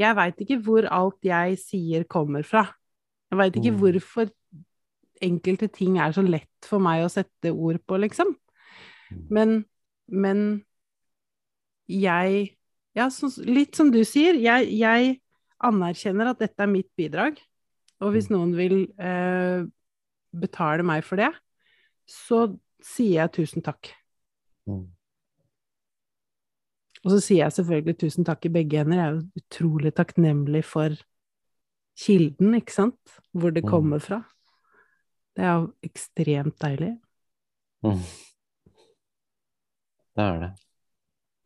[0.00, 2.62] Jeg veit ikke hvor alt jeg sier kommer fra.
[3.30, 3.80] Jeg veit ikke Mm.
[3.82, 4.30] hvorfor
[5.20, 8.30] enkelte ting er så lett for meg å sette ord på, liksom.
[9.10, 9.26] Mm.
[9.30, 9.64] Men,
[10.08, 10.64] men
[11.88, 12.56] jeg
[12.96, 15.20] Ja, så, litt som du sier, jeg, jeg
[15.62, 17.36] anerkjenner at dette er mitt bidrag.
[18.00, 19.62] Og hvis noen vil eh,
[20.34, 21.28] betale meg for det,
[22.08, 22.48] så
[22.82, 23.92] sier jeg tusen takk.
[24.66, 24.88] Mm.
[27.04, 28.96] Og så sier jeg selvfølgelig tusen takk i begge hender.
[28.98, 30.96] Jeg er jo utrolig takknemlig for
[32.00, 33.14] kilden, ikke sant?
[33.32, 33.70] Hvor det Mm.
[33.70, 34.18] kommer fra.
[35.36, 37.00] Det er jo ekstremt deilig.
[37.82, 38.02] Mm.
[40.16, 40.50] Det er det.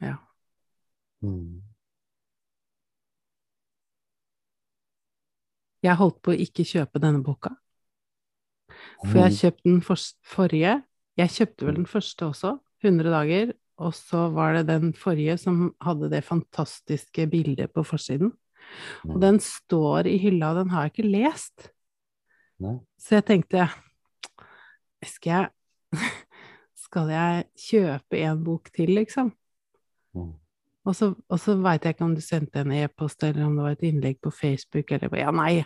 [0.01, 0.17] Ja.
[1.23, 1.63] Mm.
[5.85, 7.51] Jeg holdt på å ikke kjøpe denne boka,
[9.05, 9.83] for jeg kjøpte den
[10.25, 10.83] forrige.
[11.21, 15.69] Jeg kjøpte vel den første også, 100 dager, og så var det den forrige som
[15.83, 18.33] hadde det fantastiske bildet på forsiden.
[19.09, 21.69] Og den står i hylla, og den har jeg ikke lest.
[22.63, 22.79] Nei.
[23.01, 23.67] Så jeg tenkte
[25.05, 25.49] Skal jeg
[26.85, 29.33] Skal jeg kjøpe en bok til, liksom?
[30.15, 30.33] Mm.
[30.85, 33.65] Og så, og så veit jeg ikke om du sendte en e-post, eller om det
[33.65, 35.65] var et innlegg på Facebook, eller Ja, nei,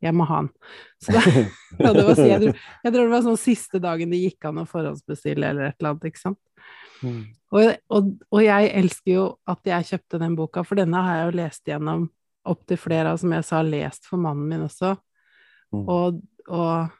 [0.00, 0.50] jeg må ha den.
[1.02, 1.22] Så da,
[1.84, 4.62] ja, det var, jeg, tror, jeg tror det var sånn siste dagen det gikk an
[4.62, 6.40] å forhåndsbestille, eller et eller annet, ikke sant.
[7.00, 7.20] Mm.
[7.50, 11.28] Og, og, og jeg elsker jo at jeg kjøpte den boka, for denne har jeg
[11.28, 12.06] jo lest gjennom
[12.50, 14.94] opptil flere av, som jeg sa, lest for mannen min også.
[15.74, 15.84] Mm.
[15.84, 16.90] Og, og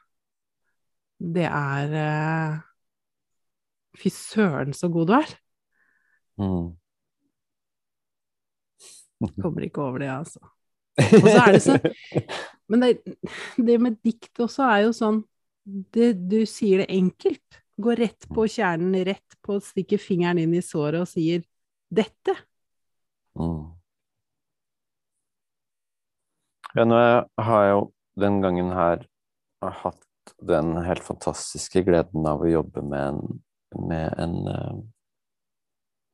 [1.21, 2.59] det er eh,
[4.01, 5.33] Fy søren, så god du er.
[6.39, 6.69] Mm.
[9.43, 10.39] Kommer ikke over det, altså.
[10.97, 11.77] Og så er det så
[12.71, 13.17] Men det,
[13.57, 15.19] det med dikt også er jo sånn
[15.93, 17.60] det, du sier det enkelt.
[17.77, 21.43] Går rett på kjernen, rett på å stikke fingeren inn i såret og sier
[21.91, 22.35] 'dette'.
[23.39, 23.71] Mm.
[26.75, 26.99] Ja, nå
[27.39, 27.81] har jeg jo
[28.19, 29.07] den gangen her
[29.61, 33.41] hatt den helt fantastiske gleden av å jobbe med en,
[33.87, 34.77] med en uh,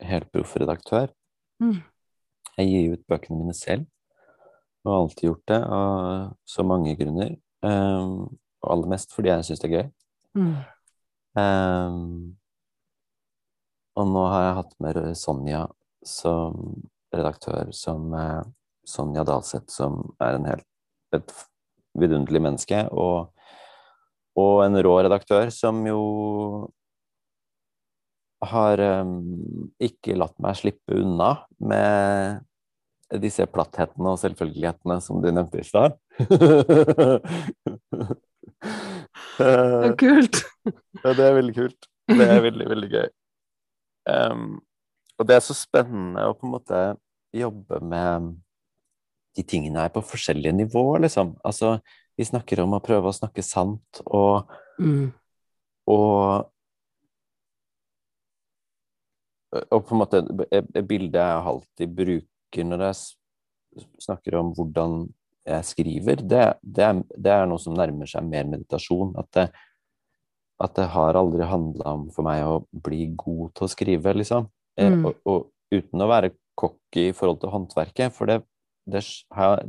[0.07, 1.11] helt proff redaktør.
[1.61, 1.81] Mm.
[2.57, 3.85] Jeg gir ut bøkene mine selv,
[4.85, 7.35] og har alltid gjort det av så mange grunner.
[7.61, 9.87] Um, og aller mest fordi jeg syns det er gøy.
[10.37, 10.55] Mm.
[11.37, 12.37] Um,
[13.97, 15.65] og nå har jeg hatt med Sonja
[16.05, 16.55] som
[17.13, 18.41] redaktør, som uh,
[18.87, 20.65] Sonja Dalseth, som er en helt
[21.15, 21.31] et
[21.97, 23.31] vidunderlig menneske, og,
[24.37, 26.01] og en rå redaktør som jo
[28.45, 29.39] har um,
[29.81, 32.43] ikke latt meg slippe unna med
[33.23, 35.95] disse platthetene og selvfølgelighetene som du nevnte i stad.
[39.37, 40.41] Det er kult.
[41.03, 41.87] ja, det er veldig kult.
[42.09, 43.07] Det er veldig, veldig gøy.
[44.07, 44.47] Um,
[45.19, 46.81] og det er så spennende å på en måte
[47.35, 48.31] jobbe med
[49.37, 51.35] de tingene her på forskjellige nivåer, liksom.
[51.45, 51.77] Altså,
[52.17, 55.09] vi snakker om å prøve å snakke sant, og, Mm.
[55.89, 56.47] og
[59.71, 60.19] og på en måte
[60.51, 65.05] et bilde jeg alltid bruker når jeg snakker om hvordan
[65.47, 69.13] jeg skriver, det, det, er, det er noe som nærmer seg mer meditasjon.
[69.19, 69.45] At det,
[70.63, 74.49] at det har aldri handla om for meg å bli god til å skrive, liksom.
[74.77, 75.05] Eh, Mm.
[75.09, 78.41] Og, og uten å være cocky i forhold til håndverket, for det,
[78.89, 79.03] det,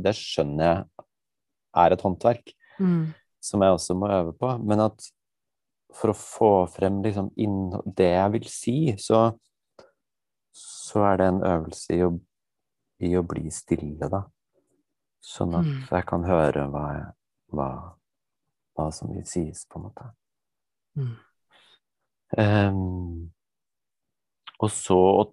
[0.00, 1.06] det skjønner jeg
[1.84, 3.08] er et håndverk Mm.
[3.42, 4.52] som jeg også må øve på.
[4.62, 5.02] Men at
[5.94, 7.30] for å få frem liksom
[7.96, 9.32] det jeg vil si, så,
[10.54, 12.12] så er det en øvelse i å,
[13.02, 14.22] i å bli stille, da.
[15.24, 15.87] Sånn at Mm.
[15.90, 17.14] jeg kan høre hva,
[17.52, 17.70] hva,
[18.76, 20.11] hva som vil sies, på en måte.
[20.98, 21.16] Mm.
[22.38, 23.33] Um,
[24.61, 25.24] og så å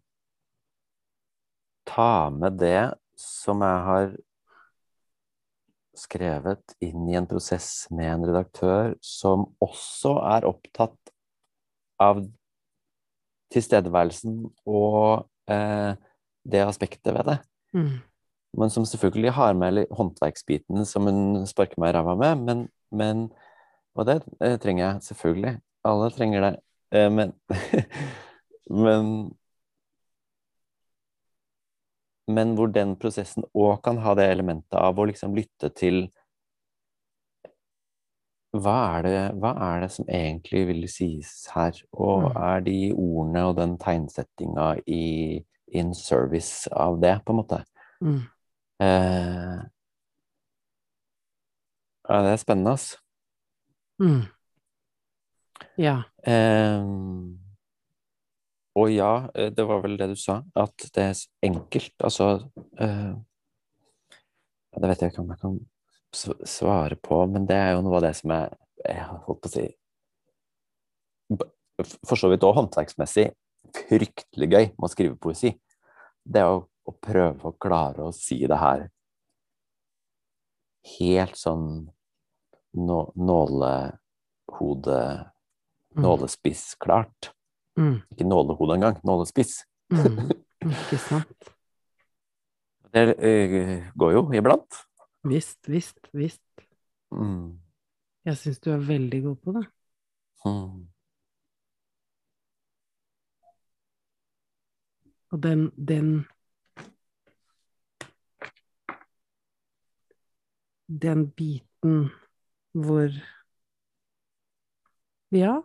[1.85, 4.15] ta med det som jeg har
[5.95, 11.13] skrevet inn i en prosess med en redaktør som også er opptatt
[12.01, 12.19] av
[13.53, 15.95] tilstedeværelsen og eh,
[16.43, 17.37] det aspektet ved det.
[17.77, 17.93] Mm.
[18.57, 22.43] Men som selvfølgelig har med håndverksbiten som hun sparker meg i ræva med.
[22.47, 23.25] Men, men
[23.95, 25.57] Og det eh, trenger jeg selvfølgelig.
[25.87, 26.53] Alle trenger det.
[26.91, 27.33] Eh, men
[28.69, 29.35] Men
[32.27, 36.07] Men hvor den prosessen òg kan ha det elementet av å liksom lytte til
[38.55, 41.75] hva er, det, hva er det som egentlig vil sies her?
[41.91, 42.37] Og Mm.
[42.39, 47.59] er de ordene og den tegnsettinga i in service av det, på en måte?
[48.01, 48.21] Mm.
[48.81, 49.59] Eh,
[52.09, 52.97] ja, det er spennende, altså.
[53.99, 54.25] Mm.
[55.79, 56.01] Ja.
[56.27, 56.83] Eh,
[58.75, 61.95] og ja, eh, det var vel det du sa, at det er enkelt.
[62.03, 63.15] Altså eh,
[64.75, 65.59] Det vet jeg ikke om jeg kan
[66.45, 68.49] svare på, men det er jo noe av det som jeg,
[68.83, 69.65] jeg har holdt på å si
[72.05, 73.29] For så vidt òg håndverksmessig
[73.75, 75.51] fryktelig gøy med å skrive poesi.
[76.23, 78.87] Det er å, å prøve å klare å si det her
[80.95, 81.69] helt sånn
[82.77, 84.99] nå, nålehode
[85.95, 86.03] Mm.
[86.03, 87.31] Nålespissklart.
[87.79, 88.01] Mm.
[88.11, 89.63] Ikke nålehode engang, nålespiss.
[89.93, 90.29] Mm.
[90.71, 91.51] Ikke sant.
[92.91, 94.81] Det uh, går jo iblant.
[95.23, 96.43] Visst, visst, visst.
[97.11, 97.61] Mm.
[98.25, 99.63] Jeg syns du er veldig god på det.
[100.45, 100.83] Mm.
[105.31, 106.11] Og den, den
[110.87, 112.09] Den biten
[112.75, 113.09] hvor
[115.33, 115.61] Ja.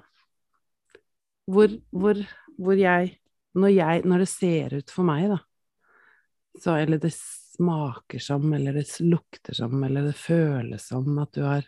[1.50, 2.18] Hvor, hvor,
[2.58, 3.16] hvor jeg
[3.54, 5.38] når, jeg når det ser ut for meg, da,
[6.60, 11.42] så Eller det smaker som, eller det lukter som, eller det føles som at du
[11.44, 11.66] har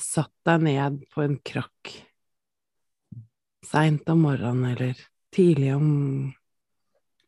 [0.00, 1.92] satt deg ned på en krakk
[3.64, 4.98] seint om morgenen, eller
[5.34, 5.88] tidlig om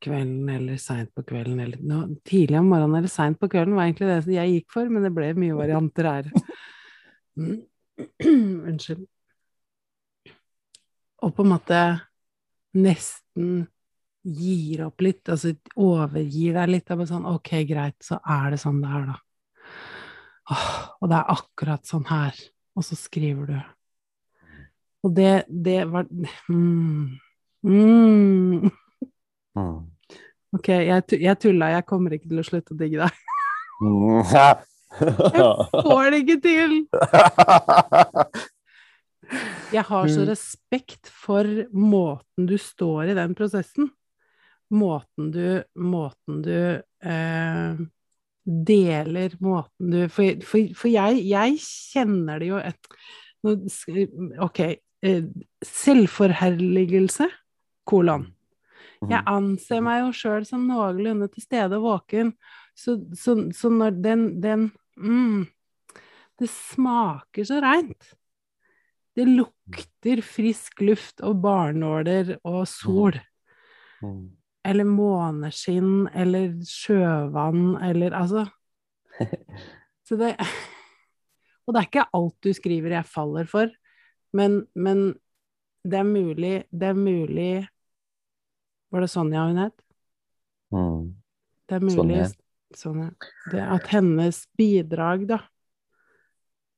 [0.02, 3.88] kvelden, eller seint på kvelden, eller no, Tidlig om morgenen eller seint på kvelden var
[3.88, 6.32] egentlig det jeg gikk for, men det ble mye varianter her.
[8.26, 9.06] Unnskyld.
[11.24, 11.80] Og på en måte
[12.76, 13.64] nesten
[14.26, 16.90] gir opp litt, altså overgir deg litt.
[16.90, 19.16] Bare sånn Ok, greit, så er det sånn det er, da.
[20.52, 20.68] Åh,
[21.00, 22.38] og det er akkurat sånn her.
[22.76, 23.56] Og så skriver du.
[25.06, 27.16] Og det, det var mm,
[27.66, 28.68] mm.
[29.56, 29.76] Mm.
[30.56, 33.22] Ok, jeg, jeg tulla, jeg kommer ikke til å slutte å digge deg.
[33.82, 34.22] Mm.
[34.96, 36.76] Jeg får det ikke til!
[39.74, 43.90] Jeg har så respekt for måten du står i den prosessen.
[44.72, 47.82] Måten du Måten du eh,
[48.46, 52.90] deler Måten du For, for, for jeg, jeg, kjenner det jo et,
[54.42, 54.62] Ok.
[55.06, 55.22] Eh,
[55.62, 57.28] selvforherligelse,
[57.86, 58.24] kolon.
[59.10, 62.32] Jeg anser meg jo sjøl som noenlunde til stede og våken,
[62.76, 65.46] så, så, så når den, den mm,
[66.36, 68.10] Det smaker så reint.
[69.16, 73.16] Det lukter frisk luft og barnåler og sol.
[74.04, 74.36] Mm.
[74.66, 78.44] Eller måneskinn eller sjøvann eller altså
[80.06, 80.34] Så det
[81.64, 83.70] Og det er ikke alt du skriver jeg faller for,
[84.36, 85.08] men, men
[85.86, 87.66] det er mulig Det er mulig
[88.92, 89.76] Var det Sonja hun het?
[90.74, 91.08] Mm.
[91.66, 92.26] Det er mulig
[92.76, 93.10] Sonja.
[93.50, 95.40] Det at hennes bidrag, da,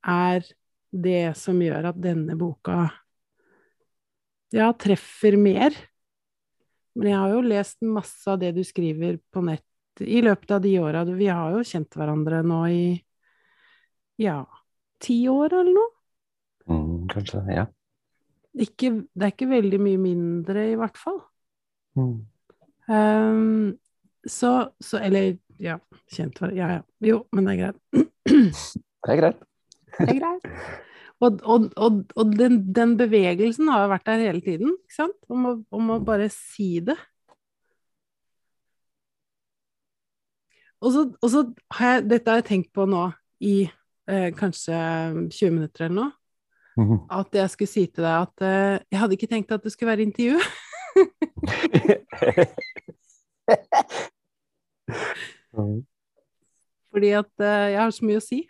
[0.08, 0.44] er
[0.88, 2.86] det som gjør at denne boka
[4.54, 5.74] ja, treffer mer.
[6.98, 9.64] Men jeg har jo lest masse av det du skriver på nett
[10.02, 11.04] i løpet av de åra.
[11.04, 12.84] Vi har jo kjent hverandre nå i
[14.22, 14.40] ja,
[15.02, 15.90] ti år eller noe.
[16.68, 17.66] Mm, kanskje, ja.
[18.58, 21.20] Ikke, det er ikke veldig mye mindre, i hvert fall.
[21.98, 22.18] Mm.
[22.88, 23.78] Um,
[24.26, 25.78] så, så, Eller, ja,
[26.12, 26.82] kjent for Ja, ja.
[27.04, 27.80] Jo, men det er greit.
[29.04, 29.42] det er greit.
[29.98, 30.52] Det er greit.
[31.18, 35.16] Og, og, og, og den, den, bevegelsen har jo vært der hele tiden, ikke sant?
[35.26, 36.94] Om å, om å bare si det.
[40.78, 41.42] Og så, så,
[41.74, 43.08] har jeg Dette har jeg tenkt på nå
[43.42, 44.78] i eh, kanskje
[45.26, 46.14] 20 minutter eller noe.
[46.78, 46.98] Mhm.
[47.10, 49.90] At jeg skulle si til deg at eh, jeg hadde ikke tenkt at det skulle
[49.90, 50.38] være intervju.
[56.92, 58.40] Fordi at uh, jeg har så mye å si.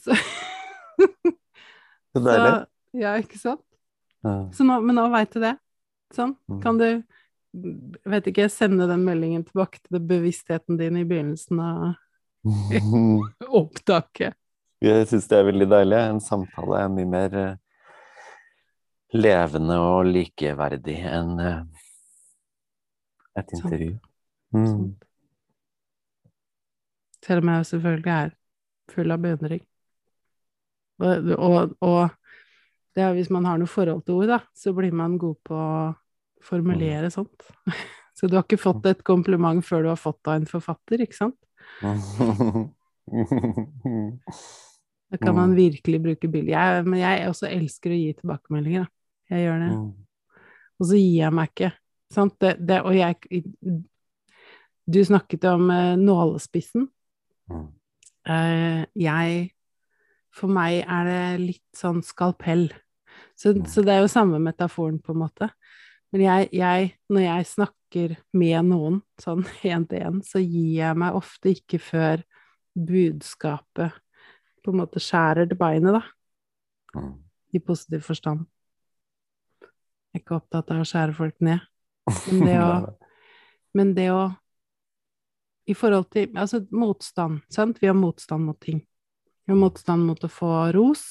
[0.00, 0.10] Så
[2.16, 2.48] Så deilig.
[2.48, 2.56] Så,
[3.02, 3.64] ja, ikke sant?
[4.24, 4.34] Ja.
[4.48, 5.56] Nå, men nå veit du det.
[6.16, 6.32] Sånn.
[6.48, 6.60] Mm.
[6.62, 6.88] Kan du
[8.08, 12.46] vet ikke, sende den meldingen tilbake til bevisstheten din i begynnelsen av
[13.62, 14.36] opptaket?
[14.84, 16.00] Jeg syns det er veldig deilig.
[16.12, 17.54] En samtale er mye mer uh,
[19.14, 21.62] levende og likeverdig enn uh,
[23.38, 23.94] et intervju.
[24.56, 24.94] Mm.
[27.26, 28.34] Selv om jeg selvfølgelig er
[28.92, 29.62] full av beundring.
[31.02, 32.00] Og, og, og
[32.96, 35.92] er, hvis man har noe forhold til ord, da, så blir man god på å
[36.44, 37.48] formulere sånt.
[38.16, 41.02] Så du har ikke fått et kompliment før du har fått det av en forfatter,
[41.04, 41.36] ikke sant?
[45.06, 46.50] Da kan man virkelig bruke bilder.
[46.50, 48.95] Jeg, men jeg også elsker å gi tilbakemeldinger, da.
[49.32, 49.72] Jeg gjør det.
[50.76, 51.72] Og så gir jeg meg ikke.
[52.14, 52.36] Sant?
[52.40, 53.42] Det, det, og jeg
[54.86, 56.86] Du snakket om uh, nålespissen.
[58.26, 59.50] Uh, jeg
[60.36, 62.68] for meg er det litt sånn skalpell.
[63.38, 63.64] Så, mm.
[63.70, 65.50] så det er jo samme metaforen, på en måte.
[66.12, 71.00] Men jeg, jeg, når jeg snakker med noen sånn én til én, så gir jeg
[71.00, 72.24] meg ofte ikke før
[72.76, 73.96] budskapet
[74.64, 76.02] på en måte skjærer til beinet, da.
[76.98, 77.14] Mm.
[77.54, 78.44] I positiv forstand.
[80.16, 81.64] Jeg er ikke opptatt av å skjære folk ned.
[82.32, 82.68] Men det å,
[83.76, 84.20] men det å
[85.68, 87.82] I forhold til Altså motstand, sant?
[87.82, 88.78] Vi har motstand mot ting.
[89.44, 91.02] Vi har motstand mot å få ros.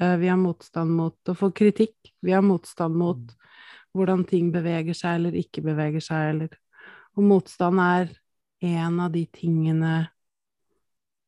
[0.00, 2.14] Eh, vi har motstand mot å få kritikk.
[2.24, 3.52] Vi har motstand mot mm.
[3.92, 6.56] hvordan ting beveger seg eller ikke beveger seg, eller
[7.18, 8.14] Og motstand er
[8.64, 10.06] en av de tingene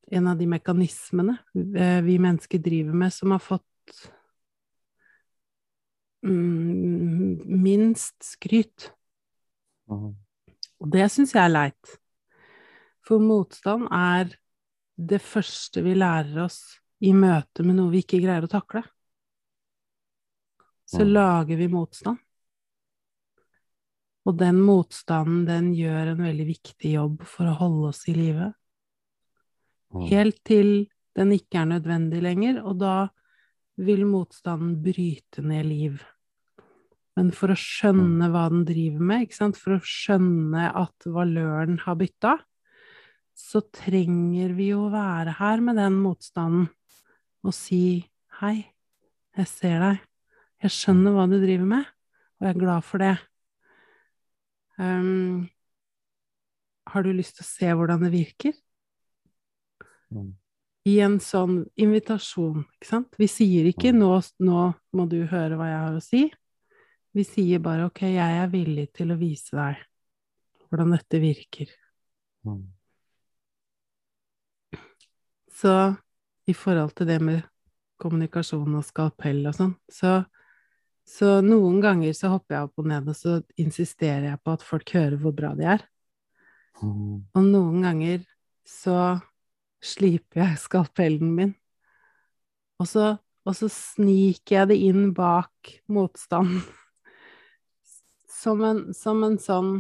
[0.08, 1.36] En av de mekanismene
[1.76, 4.08] eh, vi mennesker driver med, som har fått
[6.26, 8.90] mm, minst skryt.
[9.90, 10.12] Mm.
[10.78, 11.96] Og det syns jeg er leit.
[13.06, 14.34] For motstand er
[14.98, 16.60] det første vi lærer oss
[17.04, 18.82] i møte med noe vi ikke greier å takle.
[20.88, 21.12] Så mm.
[21.12, 22.18] lager vi motstand.
[24.28, 28.50] Og den motstanden, den gjør en veldig viktig jobb for å holde oss i live.
[30.10, 32.96] Helt til den ikke er nødvendig lenger, og da
[33.80, 36.02] vil motstanden bryte ned liv.
[37.18, 38.30] Men for å skjønne mm.
[38.30, 42.36] hva den driver med, for å skjønne at valøren har bytta,
[43.38, 46.68] så trenger vi jo være her med den motstanden
[47.46, 48.06] og si
[48.40, 48.68] hei,
[49.38, 50.00] jeg ser deg,
[50.62, 51.90] jeg skjønner hva du driver med,
[52.38, 53.14] og jeg er glad for det.
[54.78, 55.46] Um,
[56.90, 58.58] har du lyst til å se hvordan det virker?
[60.14, 60.34] Mm.
[60.88, 63.18] I en sånn invitasjon, ikke sant?
[63.18, 63.98] Vi sier ikke mm.
[64.02, 64.12] nå,
[64.46, 66.28] 'nå må du høre hva jeg har å si'.
[67.18, 69.80] Vi sier bare 'ok, jeg er villig til å vise deg
[70.68, 71.72] hvordan dette virker'.
[72.46, 72.68] Mm.
[75.58, 75.72] så
[76.46, 77.42] i forhold til det med
[77.98, 80.12] kommunikasjon og skalpell og sånn, så,
[81.02, 84.62] så noen ganger så hopper jeg opp og ned, og så insisterer jeg på at
[84.62, 85.82] folk hører hvor bra de er.
[86.78, 87.26] Mm.
[87.34, 88.22] Og noen ganger
[88.62, 89.18] så
[89.82, 91.54] sliper jeg skalpellen min,
[92.78, 96.62] og så, og så sniker jeg det inn bak motstanden.
[98.38, 99.72] Som en, som en sånn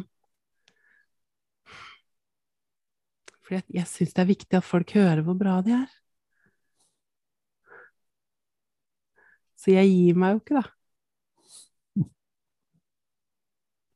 [3.44, 5.92] Fordi jeg, jeg syns det er viktig at folk hører hvor bra de er.
[9.58, 10.66] Så jeg gir meg jo ikke, da.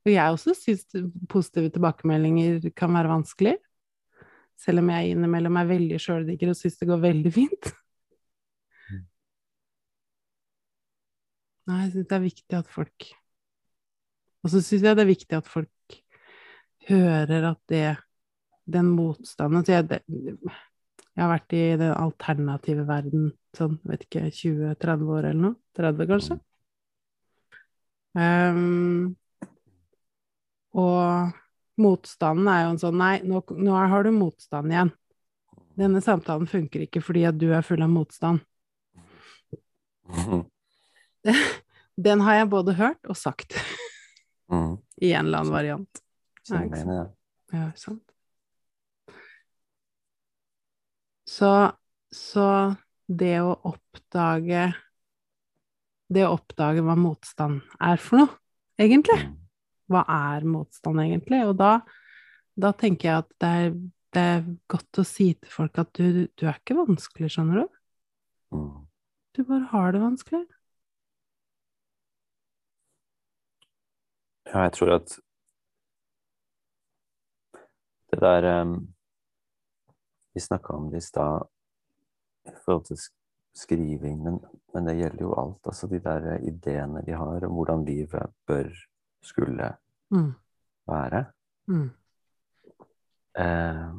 [0.03, 0.89] Og jeg også syns
[1.31, 3.55] positive tilbakemeldinger kan være vanskelig.
[4.59, 7.71] Selv om jeg innimellom er veldig sjøldigger og syns det går veldig fint.
[8.89, 9.05] Mm.
[11.71, 13.13] Nei, jeg syns det er viktig at folk
[14.43, 15.99] Og så syns jeg det er viktig at folk
[16.89, 17.87] hører at det
[18.73, 25.27] Den motstanden jeg, jeg har vært i den alternative verden sånn, vet ikke, 20-30 år
[25.27, 25.57] eller noe.
[25.77, 26.37] 30, kanskje.
[28.15, 29.17] Um,
[30.79, 31.35] og
[31.83, 34.95] motstanden er jo en sånn Nei, nå, nå har du motstand igjen.
[35.77, 38.47] Denne samtalen funker ikke fordi at du er full av motstand.
[42.07, 43.57] Den har jeg både hørt og sagt
[44.53, 44.77] Mm.
[45.01, 46.03] i en eller annen variant.
[46.51, 47.73] Ja, ikke.
[47.79, 48.13] Sant.
[51.29, 51.51] Så,
[52.13, 52.47] så
[53.09, 54.67] det å oppdage
[56.13, 58.35] Det å oppdage hva motstand er for noe,
[58.77, 59.17] egentlig.
[59.25, 59.37] Mm.
[59.93, 61.41] Hva er motstand egentlig?
[61.49, 61.71] Og da,
[62.53, 63.71] da tenker jeg at det er,
[64.13, 67.79] det er godt å si til folk at du, du er ikke vanskelig, skjønner du?
[68.53, 68.83] Mm.
[69.33, 70.43] Du bare har det vanskelig.
[74.47, 75.15] Ja, jeg tror at
[78.13, 78.95] det der um,
[80.35, 81.45] Vi snakka om det i stad
[82.49, 83.19] i forhold til sk-
[83.55, 84.39] skriving, men,
[84.75, 85.67] men det gjelder jo alt.
[85.69, 88.71] Altså de der ideene vi har om hvordan livet bør,
[89.23, 89.77] skulle
[90.11, 90.33] Mm.
[90.89, 91.25] være.
[91.69, 91.91] Mm.
[93.39, 93.93] Uh,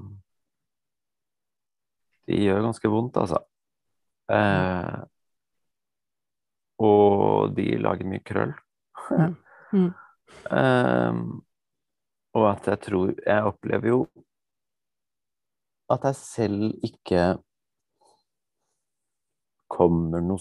[2.28, 3.38] de gjør ganske vondt, altså.
[4.30, 5.08] Uh,
[6.78, 8.54] og de lager mye krøll.
[9.74, 9.94] Mm.
[10.52, 11.42] Ehm,
[12.34, 14.00] og at jeg tror Jeg opplever jo
[15.94, 17.24] at jeg selv ikke
[19.74, 20.40] kommer, noe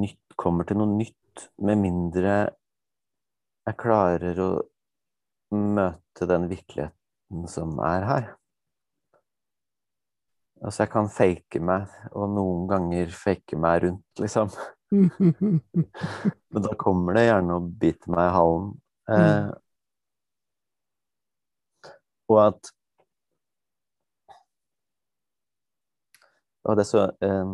[0.00, 2.34] nytt, kommer til noe nytt, med mindre
[3.62, 4.50] jeg klarer å
[5.54, 8.30] møte den virkeligheten som er her.
[10.62, 14.50] Altså, jeg kan fake meg, og noen ganger fake meg rundt, liksom.
[14.92, 18.68] Men da kommer det gjerne og biter meg i halen.
[19.10, 19.50] Eh,
[22.30, 22.70] og at
[26.62, 27.48] Og det er, så, eh,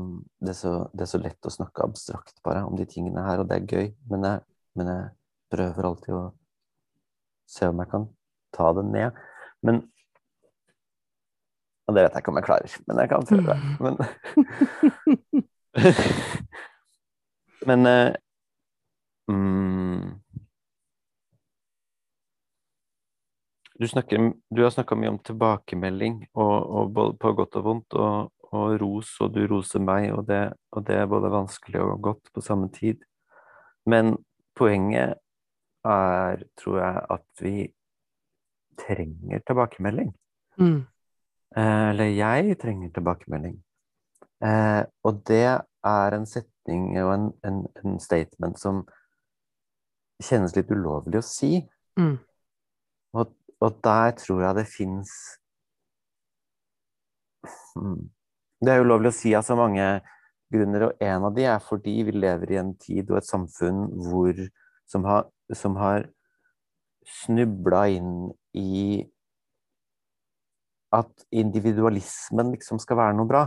[0.45, 3.41] det, er så, det er så lett å snakke abstrakt bare om de tingene her,
[3.41, 4.45] og det er gøy, men jeg,
[4.77, 5.09] men jeg
[5.49, 6.37] prøver alltid å
[7.49, 8.05] se om jeg kan
[8.53, 9.17] ta det ned.
[9.65, 9.89] Men
[11.89, 13.57] Og det vet jeg ikke om jeg klarer, men jeg kan prøve.
[13.81, 13.97] Men
[17.69, 18.13] Men uh,
[19.33, 19.78] mm,
[23.79, 27.95] du, snakker, du har snakka mye om tilbakemelding, og, og både på godt og vondt,
[27.95, 32.01] og, og ros, og du roser meg, og det, og det er både vanskelig og
[32.03, 33.05] godt på samme tid.
[33.89, 34.17] Men
[34.59, 35.19] poenget
[35.87, 37.57] er, tror jeg, at vi
[38.79, 40.13] trenger tilbakemelding.
[40.59, 40.87] Mm.
[41.57, 43.59] Eh, Eller jeg trenger tilbakemelding.
[44.45, 45.45] Eh, og det
[45.85, 48.85] er en setning og en, en, en statement som
[50.23, 51.53] kjennes litt ulovlig å si.
[51.99, 52.17] Mm.
[53.19, 53.33] Og,
[53.65, 55.15] og der tror jeg det fins
[57.75, 58.07] hmm.
[58.59, 59.85] Det er ulovlig å si av så mange
[60.51, 63.85] grunner, og en av de er fordi vi lever i en tid og et samfunn
[64.09, 64.41] hvor,
[64.91, 66.09] som har, som har
[67.23, 69.05] snubla inn i
[70.95, 73.45] at individualismen liksom skal være noe bra.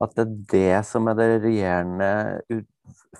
[0.00, 2.62] At det er det som er det regjerende,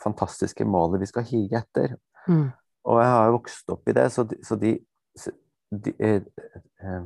[0.01, 1.99] fantastiske målet vi skal hige etter.
[2.25, 2.49] Mm.
[2.89, 4.79] Og jeg har jo vokst opp i det, så de, så de,
[5.71, 6.23] de eh,
[6.83, 7.03] eh,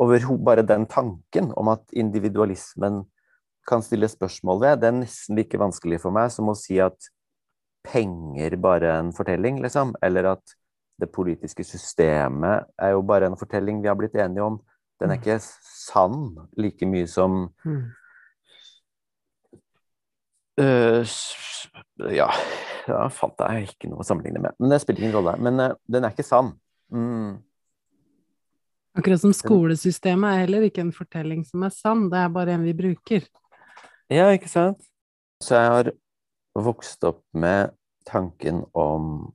[0.00, 3.02] Over bare den tanken om at individualismen
[3.68, 6.96] kan stille spørsmål ved, det er nesten like vanskelig for meg som å si at
[7.84, 9.92] penger bare er en fortelling, liksom.
[10.02, 10.54] Eller at
[10.98, 14.58] det politiske systemet er jo bare en fortelling vi har blitt enige om.
[15.00, 15.22] Den er Mm.
[15.22, 17.92] ikke sann like mye som Mm.
[21.04, 21.68] S-
[22.10, 22.26] ja,
[22.88, 24.56] da fant jeg ikke noe å sammenligne med.
[24.58, 25.36] Men det spiller ingen rolle.
[25.38, 26.54] Men uh, den er ikke sann.
[26.90, 27.38] Mm.
[28.98, 32.66] Akkurat som skolesystemet er heller ikke en fortelling som er sann, det er bare en
[32.66, 33.26] vi bruker.
[34.10, 34.82] Ja, ikke sant?
[35.44, 35.90] Så jeg har
[36.58, 37.70] vokst opp med
[38.08, 39.28] tanken om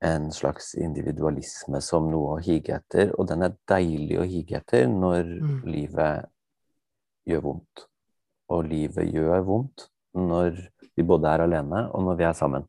[0.00, 4.86] en slags individualisme som noe å hige etter, og den er deilig å hige etter
[4.88, 5.62] når Mm.
[5.66, 6.28] livet
[7.28, 7.86] gjør vondt.
[8.48, 10.56] Og livet gjør vondt når
[10.96, 12.64] vi både er alene og når vi er sammen.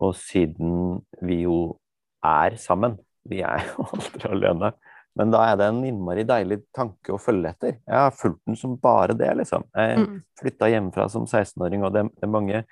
[0.00, 1.76] Og siden vi jo
[2.24, 2.96] er sammen,
[3.28, 4.72] vi er jo aldri alene,
[5.16, 7.78] men da er det en innmari deilig tanke å følge etter.
[7.86, 9.64] Jeg har fulgt den som bare det, liksom.
[9.74, 10.22] Jeg Mm.
[10.40, 12.64] flytta hjemmefra som 16-åring, og det, er mange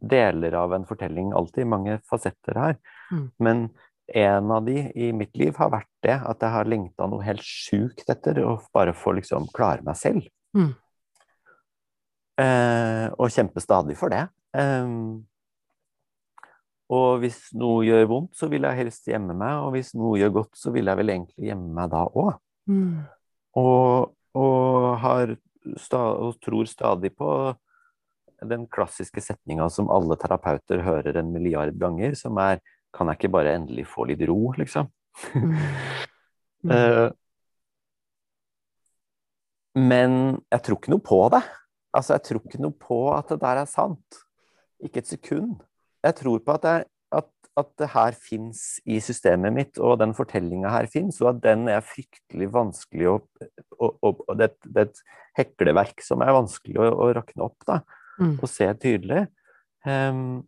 [0.00, 2.76] deler av en fortelling alltid, mange fasetter her.
[3.12, 3.30] Mm.
[3.40, 3.70] Men
[4.14, 7.42] en av de i mitt liv har vært det, at jeg har lengta noe helt
[7.42, 10.26] sjukt etter å bare få liksom klare meg selv.
[10.56, 10.74] Mm.
[12.40, 14.28] Eh, og kjempe stadig for det.
[14.56, 15.24] Ehm,
[16.92, 20.34] og hvis noe gjør vondt, så vil jeg helst gjemme meg, og hvis noe gjør
[20.40, 22.34] godt, så vil jeg vel egentlig gjemme meg da òg.
[22.68, 23.04] Mm.
[23.60, 25.36] Og, og, har
[25.96, 27.30] og tror stadig på
[28.44, 32.60] den klassiske setninga som alle terapeuter hører en milliard ganger, som er
[32.94, 34.86] Kan jeg ikke bare endelig få litt ro, liksom?
[35.34, 35.54] Mm.
[36.64, 36.70] Mm.
[36.72, 37.10] Eh,
[39.76, 40.12] men
[40.48, 41.42] jeg tror ikke noe på det.
[41.92, 44.20] Altså, jeg tror ikke noe på at det der er sant.
[44.80, 45.58] Ikke et sekund.
[46.04, 46.86] Jeg tror på at, jeg,
[47.16, 47.30] at,
[47.60, 51.68] at det her fins i systemet mitt, og den fortellinga her fins, og at den
[51.72, 53.18] er fryktelig vanskelig å
[53.80, 55.04] og, og det, det er et
[55.38, 57.82] hekleverk som er vanskelig å, å rakne opp, da,
[58.14, 58.36] Mm.
[58.38, 59.24] og se tydelig.
[59.82, 60.44] Um,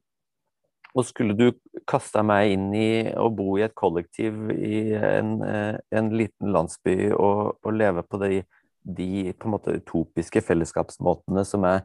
[0.97, 1.51] og skulle du
[1.89, 2.91] kasta meg inn i
[3.21, 8.21] å bo i et kollektiv i en, eh, en liten landsby og, og leve på
[8.23, 8.39] de,
[8.81, 11.85] de på måte utopiske fellesskapsmåtene som jeg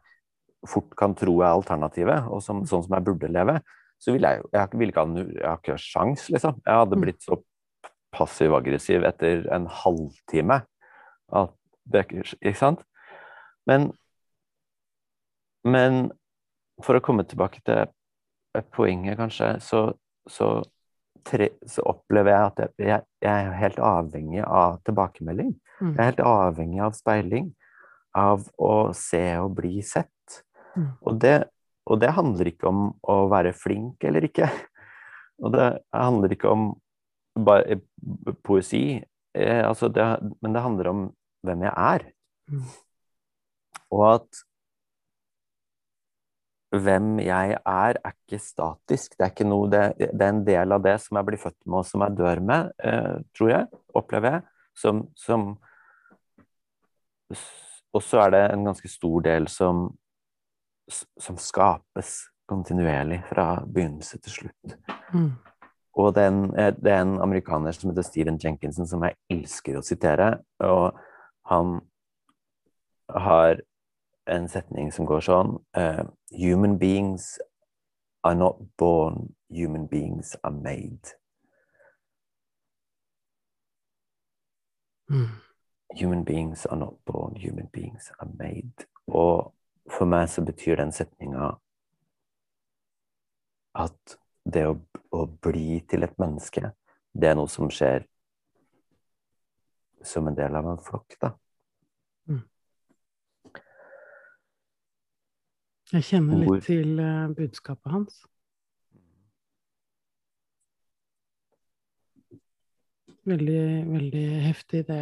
[0.67, 3.59] fort kan tro er alternativet, og som, sånn som jeg burde leve,
[4.01, 6.61] så ville jeg jo Jeg ville ikke ha nu- jeg har ikke sjans, liksom.
[6.65, 7.01] Jeg hadde Mm.
[7.01, 7.43] blitt så
[8.13, 10.65] passiv-aggressiv etter en halvtime
[11.33, 11.51] at
[11.89, 12.83] det ikke sant?
[13.67, 13.91] Men
[15.63, 16.11] men
[16.83, 17.85] for å komme tilbake til
[18.73, 19.93] poenget, kanskje, så,
[20.27, 20.63] så,
[21.23, 25.51] tre, så opplever jeg at jeg, jeg, jeg er helt avhengig av tilbakemelding.
[25.79, 25.91] Mm.
[25.93, 27.51] Jeg er helt avhengig av speiling.
[28.17, 30.09] Av å se og bli sett.
[30.75, 30.91] Mm.
[31.01, 31.35] Og, det,
[31.85, 34.49] og det handler ikke om å være flink eller ikke.
[35.41, 36.69] Og det handler ikke om
[37.41, 37.79] bare
[38.43, 39.01] poesi,
[39.33, 40.05] eh, altså det,
[40.43, 41.03] men det handler om
[41.47, 42.07] hvem jeg er.
[42.51, 42.65] Mm.
[43.91, 44.41] Og at
[46.71, 49.17] hvem jeg er, er ikke statisk.
[49.17, 51.57] Det er, ikke noe, det, det er en del av det som jeg blir født
[51.65, 54.45] med, og som jeg dør med, eh, tror jeg, opplever jeg.
[54.81, 55.49] Som, som
[57.91, 59.89] Og så er det en ganske stor del som,
[60.89, 62.17] som skapes
[62.51, 64.75] kontinuerlig fra begynnelse til slutt.
[65.13, 65.31] Mm.
[65.93, 69.15] Og det er, en, eh, det er en amerikaner som heter Steven Jenkinson, som jeg
[69.29, 70.33] elsker å sitere.
[70.63, 70.97] Og
[71.51, 71.79] han
[73.09, 73.61] har
[74.27, 76.03] en setning som går sånn eh,
[76.39, 77.39] Human beings
[78.23, 81.15] are not born, human beings are made.
[85.11, 85.27] Mm.
[85.99, 88.87] Human beings are not born, human beings are made.
[89.07, 89.51] Og
[89.89, 91.55] for meg så betyr den setninga
[93.81, 94.75] at det å,
[95.15, 96.73] å bli til et menneske,
[97.13, 98.05] det er noe som skjer
[100.05, 101.35] som en del av en flokk, da.
[105.91, 108.21] Jeg kjenner litt til eh, budskapet hans.
[113.27, 115.01] Veldig, veldig heftig, det.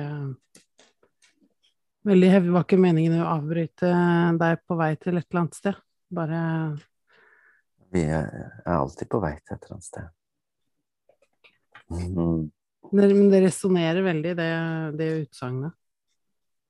[2.07, 2.51] Veldig heavy.
[2.55, 3.89] Var ikke meningen å avbryte
[4.39, 5.81] deg på vei til et eller annet sted.
[6.09, 6.39] Bare
[7.93, 8.31] Vi er,
[8.63, 10.15] er alltid på vei til et eller annet sted.
[11.89, 12.49] Mm,
[12.91, 14.49] Det, men det resonnerer veldig, det,
[14.97, 15.73] det utsagnet.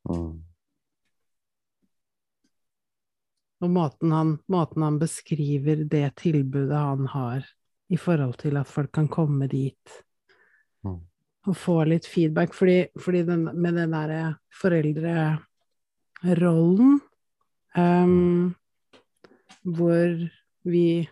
[0.10, 0.38] mm,
[3.60, 7.44] Og måten han, måten han beskriver det tilbudet han har
[7.92, 10.00] i forhold til at folk kan komme dit
[11.50, 12.54] Og få litt feedback.
[12.54, 17.00] Fordi, fordi den, med den derre foreldrerollen
[17.76, 18.56] um,
[19.64, 20.30] hvor
[20.70, 21.10] vi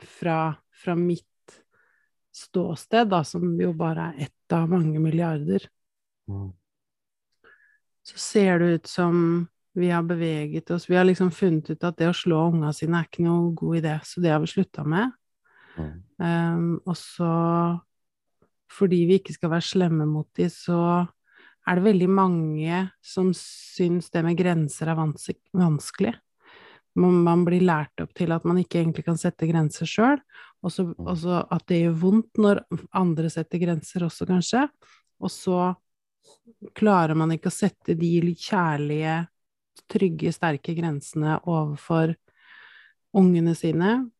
[0.00, 1.26] fra, fra mitt
[2.32, 5.66] ståsted, da, som jo bare er ett av mange milliarder,
[6.28, 6.52] mm,
[8.02, 11.96] så ser det ut som vi har beveget oss Vi har liksom funnet ut at
[11.96, 14.84] det å slå unga sine er ikke noe god idé, så det har vi slutta
[14.84, 15.12] med.
[15.76, 17.28] mm, Um, og så,
[18.72, 20.78] fordi vi ikke skal være slemme mot de, så
[21.68, 26.14] er det veldig mange som syns det med grenser er vans vanskelig.
[26.98, 30.18] Man, man blir lært opp til at man ikke egentlig kan sette grenser sjøl,
[30.62, 32.62] og så at det gjør vondt når
[32.98, 34.66] andre setter grenser også, kanskje.
[35.22, 35.72] og så
[36.76, 39.22] klarer man ikke å sette de kjærlige,
[39.90, 42.14] trygge, sterke grensene overfor
[43.16, 44.10] ungene sine,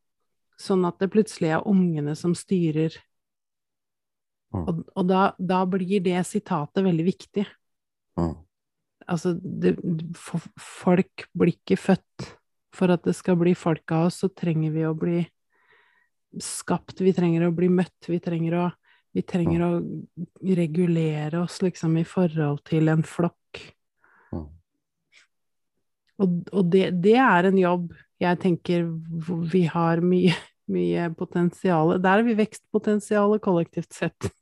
[0.61, 2.95] sånn at det plutselig er ungene som styrer.
[4.53, 4.65] Mm.
[4.69, 7.47] Og, og da, da blir det sitatet veldig viktig.
[8.21, 8.35] Mm.
[9.11, 9.77] Altså, det,
[10.61, 12.29] folk blir ikke født.
[12.73, 15.19] For at det skal bli folk av oss, så trenger vi å bli
[16.41, 18.69] skapt, vi trenger å bli møtt, vi trenger å,
[19.13, 19.71] vi trenger å
[20.57, 23.61] regulere oss liksom i forhold til en flokk.
[24.33, 24.47] Mm.
[26.23, 27.93] Og, og det, det er en jobb
[28.23, 28.87] jeg tenker
[29.53, 30.37] vi har mye,
[30.73, 31.97] mye potensial.
[32.01, 34.33] Der har vi vekstpotensialet kollektivt sett.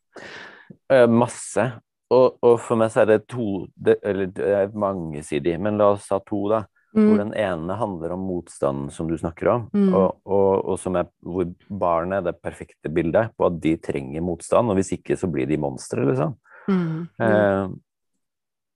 [0.92, 1.64] Eh, masse.
[2.10, 5.92] Og, og for meg så er det to det, Eller det er mangesidig, men la
[5.94, 6.64] oss ha to, da.
[6.90, 9.94] Hvor Mm, den ene handler om motstanden som du snakker om, Mm.
[9.94, 14.20] og, og, og som er, hvor barnet er det perfekte bildet på at de trenger
[14.26, 16.34] motstand, og hvis ikke så blir de monstre, liksom.
[16.66, 17.68] mm, Eh,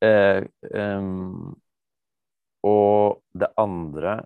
[0.06, 0.44] eh,
[0.98, 1.56] um,
[2.62, 4.20] og det andre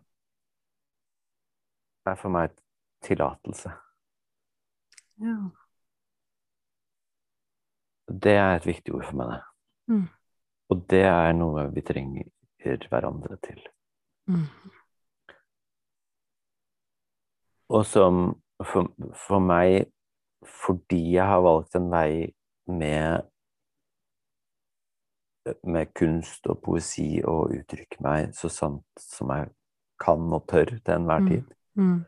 [2.07, 2.53] er for meg
[3.05, 3.73] tillatelse.
[5.19, 5.58] ja.
[8.09, 9.43] Det er et viktig ord for meg, det.
[9.95, 10.07] Mm.
[10.69, 12.29] Og det er noe vi trenger
[12.91, 13.61] hverandre til.
[14.29, 14.45] Mm.
[17.69, 18.21] Og som
[18.65, 18.89] for,
[19.27, 19.87] for meg,
[20.45, 22.33] fordi jeg har valgt en vei
[22.69, 23.29] med
[25.65, 29.49] med kunst og poesi og uttrykke meg så sant som jeg
[30.01, 31.29] kan og tør til enhver Mm.
[31.29, 31.45] tid.
[31.75, 32.05] Mm.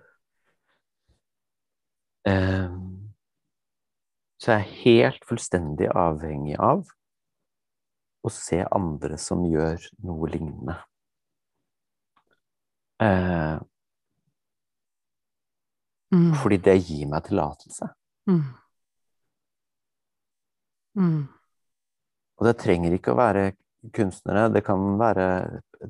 [2.26, 2.99] Eh,
[4.40, 6.86] så jeg er helt fullstendig avhengig av
[8.24, 10.76] å se andre som gjør noe lignende.
[13.00, 13.58] Eh,
[16.12, 16.32] Mm.
[16.42, 17.86] fordi det gir meg tillatelse.
[18.26, 18.40] Mm.
[20.98, 21.20] Mm.
[22.40, 23.44] Og det trenger ikke å være
[23.94, 25.26] kunstnere, det kan være,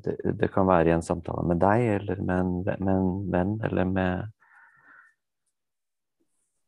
[0.05, 2.51] det, det kan være i en samtale med deg, eller med en,
[2.85, 4.29] med en venn, eller med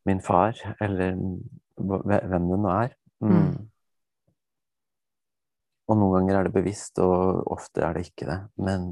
[0.09, 1.13] min far, eller
[1.77, 2.95] hvem det nå er.
[3.23, 3.33] Mm.
[3.33, 3.53] Mm.
[5.89, 8.39] Og noen ganger er det bevisst, og ofte er det ikke det.
[8.55, 8.89] Men,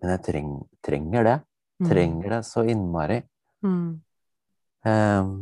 [0.00, 0.52] men jeg treng,
[0.84, 1.38] trenger det.
[1.82, 1.88] Mm.
[1.90, 3.20] Trenger det så innmari.
[3.66, 3.88] Mm.
[4.86, 5.32] Ehm,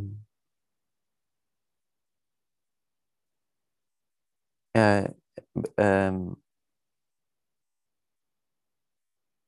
[4.75, 5.13] jeg,
[5.77, 6.21] um,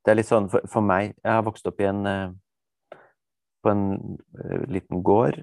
[0.06, 2.30] det er litt sånn for, for meg Jeg har vokst opp i en eh,
[3.64, 3.84] på en
[4.40, 5.42] eh, liten gård.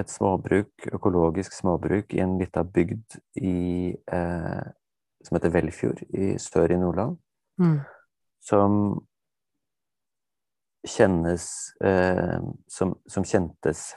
[0.00, 4.66] Et småbruk, økologisk småbruk i en lita bygd i, eh,
[5.26, 7.18] som heter Velfjord i sør i Nordland.
[7.60, 7.80] Mm.
[8.40, 8.76] Som
[10.88, 11.44] kjennes
[11.84, 12.38] eh,
[12.72, 13.90] som, som kjentes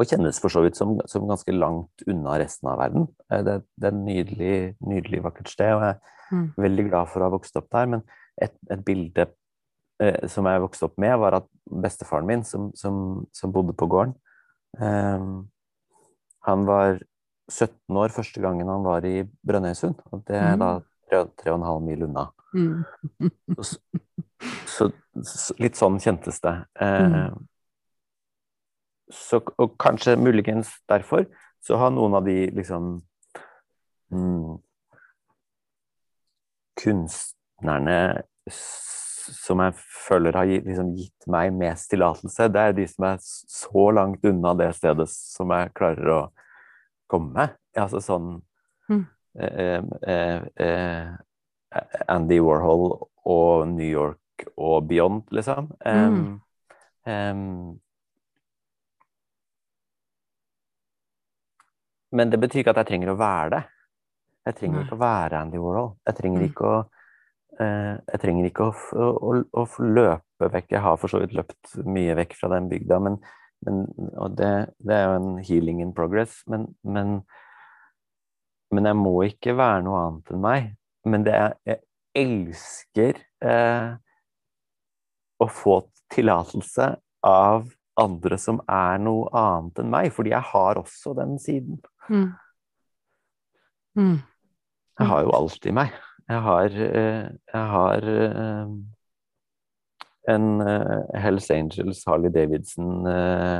[0.00, 3.04] Og kjennes for så vidt som, som ganske langt unna resten av verden.
[3.30, 6.46] Eh, det, det er et nydelig, nydelig, vakkert sted, og jeg er Mm.
[6.56, 7.86] veldig glad for å ha vokst opp der.
[7.92, 8.00] Men
[8.40, 9.26] et, et bilde
[10.00, 13.86] eh, som jeg vokste opp med, var at bestefaren min, som, som, som bodde på
[13.92, 14.14] gården
[14.80, 15.26] eh,
[16.48, 16.98] Han var
[17.50, 21.58] 17 år første gangen han var i Brønnøysund, og det er da tre, tre og
[21.60, 22.28] en halv mil unna.
[22.54, 22.84] Mm.
[23.60, 23.78] Så,
[24.68, 24.88] så,
[25.24, 26.54] så litt sånn kjentes det.
[26.80, 27.32] Eh,
[29.12, 31.26] så, og kanskje muligens derfor
[31.64, 32.96] så har noen av de liksom
[34.12, 34.56] mm,
[36.80, 37.98] kunstnerne
[39.32, 43.84] som jeg føler har liksom gitt meg mest tillatelse, det er de som er så
[43.94, 46.22] langt unna det stedet som jeg klarer å
[47.10, 47.50] komme.
[47.76, 48.42] Altså sånn
[48.88, 49.06] Mm.
[49.40, 51.08] eh, eh, eh,
[52.08, 55.70] Andy Warhol og New York og beyond, liksom.
[55.84, 56.40] Em,
[57.06, 57.80] em,
[62.12, 63.62] men det betyr ikke at jeg trenger å være det.
[64.46, 65.96] Jeg trenger ikke å være Andy Warhol.
[66.06, 66.48] Jeg trenger Mm.
[66.50, 66.84] ikke å
[67.58, 69.08] Jeg trenger ikke å, å,
[69.44, 70.72] å, å løpe vekk.
[70.74, 73.18] Jeg har for så vidt løpt mye vekk fra den bygda, men,
[73.66, 73.84] men
[74.18, 74.52] og det,
[74.82, 76.40] det er jo en healing in progress.
[76.50, 77.20] Men, men,
[78.74, 80.72] men jeg må ikke være noe annet enn meg.
[81.08, 81.82] Men det er, jeg
[82.24, 83.94] elsker eh,
[85.42, 85.80] å få
[86.14, 86.94] tillatelse
[87.26, 87.66] av
[88.00, 91.78] andre som er noe annet enn meg, fordi jeg har også den siden.
[92.08, 92.32] Mm.
[93.98, 94.16] Mm.
[94.98, 95.94] Jeg har jo alt i meg.
[96.28, 98.68] Jeg har, eh, jeg har eh,
[100.32, 103.58] en eh, Hells Angels Harley Davidson eh,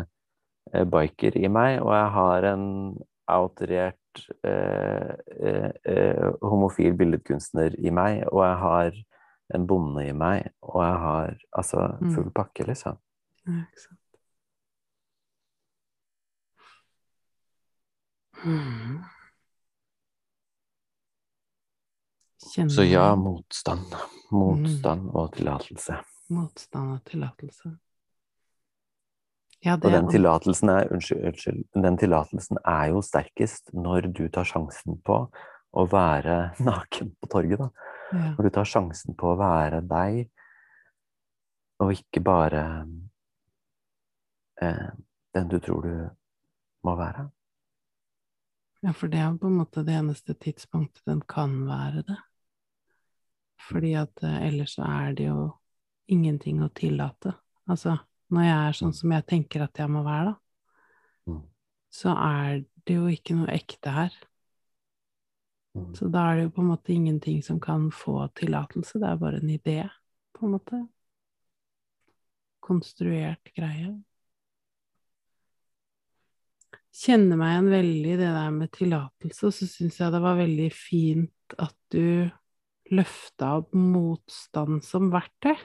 [0.73, 2.65] eh, biker i meg, og jeg har en
[3.35, 9.03] outrert eh, eh, eh, homofil billedkunstner i meg, og jeg har
[9.55, 12.15] en bonde i meg, og jeg har altså Mm.
[12.15, 12.97] full pakke, liksom.
[13.47, 14.01] Ja, ikke sant.
[18.45, 19.05] Mm.
[22.55, 23.80] Kjenner Så ja, motstand.
[23.90, 24.05] motstand.
[24.34, 25.96] Motstand og tillatelse.
[26.30, 27.72] motstand og tillatelse?
[29.64, 34.44] Ja, Og den tillatelsen er, unnskyld, unnskyld, den tillatelsen er jo sterkest når du tar
[34.44, 35.16] sjansen på
[35.74, 36.36] å være
[36.68, 37.70] naken på torget, da.
[38.12, 38.34] ja.
[38.36, 40.20] Når du tar sjansen på å være deg,
[41.82, 42.64] og ikke bare
[44.62, 44.92] eh,
[45.34, 45.96] den du tror du
[46.84, 47.30] må være.
[48.84, 52.18] ja, for det er på en måte det eneste tidspunktet den kan være det.
[53.61, 55.48] Fordi at eh, ellers så er det jo
[56.12, 57.32] ingenting å tillate.
[57.70, 57.96] Altså,
[58.34, 60.40] når jeg er sånn som jeg tenker at jeg må være, da,
[61.26, 61.40] Mm.
[61.88, 64.16] så er det jo ikke noe ekte her.
[65.74, 65.94] Mm.
[65.96, 69.16] Så da er det jo på en måte ingenting som kan få tillatelse, det er
[69.16, 69.78] bare en idé,
[70.34, 70.88] på en måte.
[72.61, 73.94] Konstruert greie.
[76.94, 80.38] Kjenner meg igjen veldig i det der med tillatelse, og så syns jeg det var
[80.38, 82.30] veldig fint at du
[82.93, 85.57] løfta opp motstand som verktøy.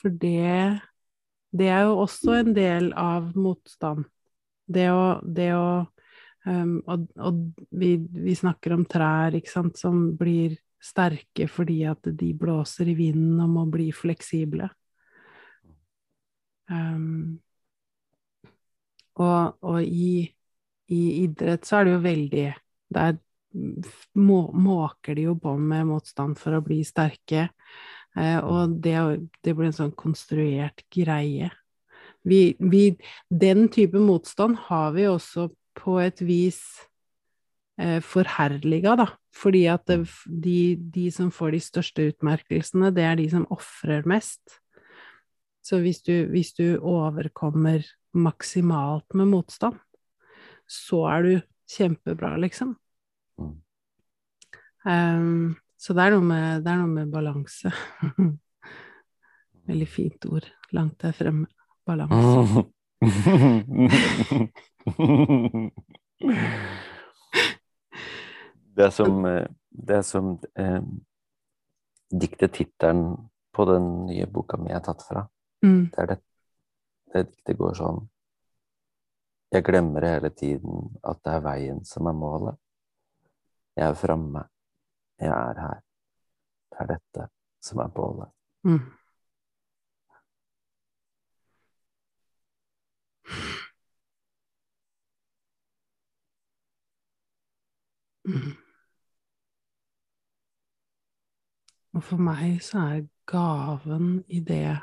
[0.00, 0.80] For det,
[1.50, 4.06] det er jo også en del av motstand.
[4.70, 5.70] Det å, det å
[6.48, 7.40] Um, og og
[7.76, 12.96] vi, vi snakker om trær ikke sant, som blir sterke fordi at de blåser i
[12.96, 14.70] vinden og må bli fleksible.
[16.70, 17.40] Um,
[19.20, 20.30] og og i,
[20.88, 22.46] i idrett så er det jo veldig
[22.94, 23.18] Der
[23.52, 27.48] må, måker de jo på med motstand for å bli sterke.
[28.18, 28.96] Eh, og det,
[29.44, 31.50] det blir en sånn konstruert greie.
[32.26, 32.84] Vi, vi,
[33.30, 35.48] den type motstand har vi også
[35.78, 36.60] på et vis
[37.80, 39.08] eh, forherliga, da.
[39.36, 44.06] Fordi at det, de, de som får de største utmerkelsene, det er de som ofrer
[44.10, 44.58] mest.
[45.64, 47.86] Så hvis du, hvis du overkommer
[48.16, 49.78] maksimalt med motstand,
[50.70, 51.32] så er du
[51.70, 52.74] kjempebra, liksom.
[53.40, 53.54] Mm.
[54.84, 57.72] Um, så det er noe med, er noe med balanse.
[59.70, 60.46] Veldig fint ord.
[60.76, 61.46] Langt der fremme.
[61.88, 62.66] Balanse.
[68.76, 69.24] Det som,
[69.70, 70.82] det som eh,
[72.10, 73.16] diktetittelen
[73.52, 75.26] på den nye boka mi er tatt fra,
[75.62, 75.90] Mm.
[75.92, 76.14] det er det,
[77.12, 77.98] det diktet går sånn
[79.52, 82.56] Jeg glemmer hele tiden at det er veien som er målet.
[83.76, 84.44] Jeg er framme.
[85.20, 85.80] Jeg er her.
[86.70, 87.28] Det er dette
[87.62, 88.32] som er bålet.
[88.64, 88.80] Mm.
[98.24, 98.56] Mm.
[101.96, 104.78] Og for meg så er gaven i det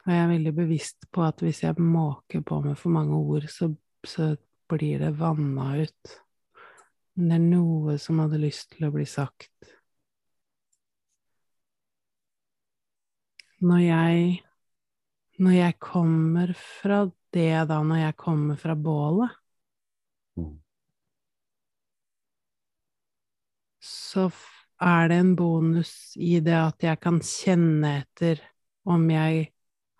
[0.00, 3.44] Og jeg er veldig bevisst på at hvis jeg måker på med for mange ord,
[3.52, 3.68] så,
[4.04, 4.32] så
[4.68, 6.14] blir det vanna ut.
[7.20, 9.50] Men det er noe som hadde lyst til å bli sagt.
[13.60, 14.38] Når jeg
[15.40, 17.02] Når jeg kommer fra
[17.32, 19.36] det, da, når jeg kommer fra bålet,
[20.36, 20.60] Mm.
[23.80, 24.30] så
[24.80, 28.40] er det en bonus i det at jeg kan kjenne etter
[28.84, 29.50] om jeg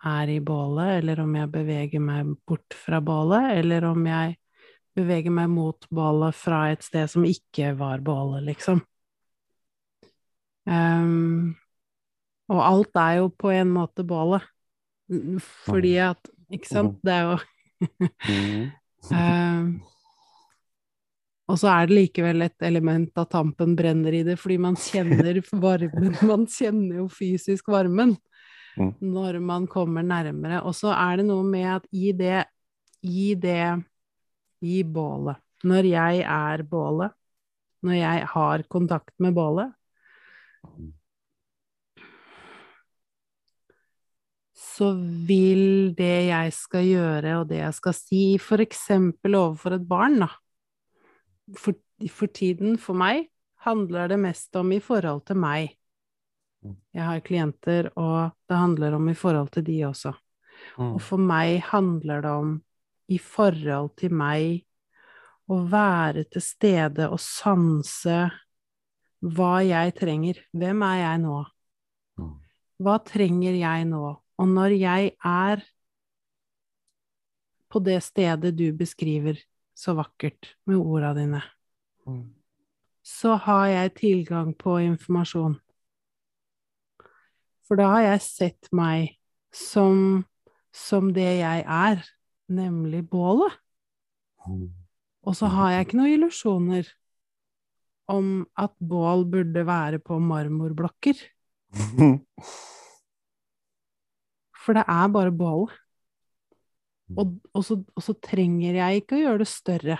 [0.05, 4.37] er i bålet, eller om jeg beveger meg bort fra bålet, eller om jeg
[4.97, 8.81] beveger meg mot bålet fra et sted som ikke var bålet, liksom.
[10.67, 11.53] Um,
[12.51, 14.43] og alt er jo på en måte bålet,
[15.65, 16.97] fordi at Ikke sant?
[17.03, 17.39] Det er jo.
[19.17, 19.79] Ehm,
[21.49, 25.39] og så er det likevel et element av tampen brenner i det, fordi man kjenner
[25.57, 26.11] varmen.
[26.29, 28.13] Man kjenner jo fysisk varmen
[28.77, 28.93] Mm.
[29.01, 30.61] når man kommer nærmere.
[30.63, 32.43] Og så er det noe med at i det,
[33.03, 33.83] i det,
[34.61, 37.13] i bålet Når jeg er bålet,
[37.85, 39.73] når jeg har kontakt med bålet,
[44.57, 44.91] så
[45.27, 48.23] vil det jeg skal gjøre, og det jeg skal si,
[48.65, 50.29] eksempel overfor et barn, da
[51.57, 51.75] For,
[52.09, 53.27] for tiden, for meg,
[53.65, 55.75] handler det mest om i forhold til meg.
[56.93, 60.13] Jeg har klienter, og det handler om i forhold til de også.
[60.77, 60.93] Mm.
[60.93, 62.53] Og for meg handler det om
[63.11, 64.61] i forhold til meg
[65.51, 68.23] å være til stede og sanse
[69.21, 70.39] hva jeg trenger.
[70.55, 71.37] Hvem er jeg nå?
[72.21, 72.33] Mm.
[72.81, 74.05] Hva trenger jeg nå?
[74.41, 75.63] Og når jeg er
[77.71, 79.39] på det stedet du beskriver
[79.77, 81.41] så vakkert med orda dine,
[82.07, 82.33] Mm.
[83.03, 85.59] så har jeg tilgang på informasjon.
[87.67, 89.19] For da har jeg sett meg
[89.53, 90.25] som,
[90.73, 92.01] som det jeg er,
[92.53, 93.53] nemlig bålet.
[95.21, 96.89] Og så har jeg ikke noen illusjoner
[98.11, 101.19] om at bål burde være på marmorblokker,
[104.61, 105.77] for det er bare bålet.
[107.11, 109.97] Og, og, så, og så trenger jeg ikke å gjøre det større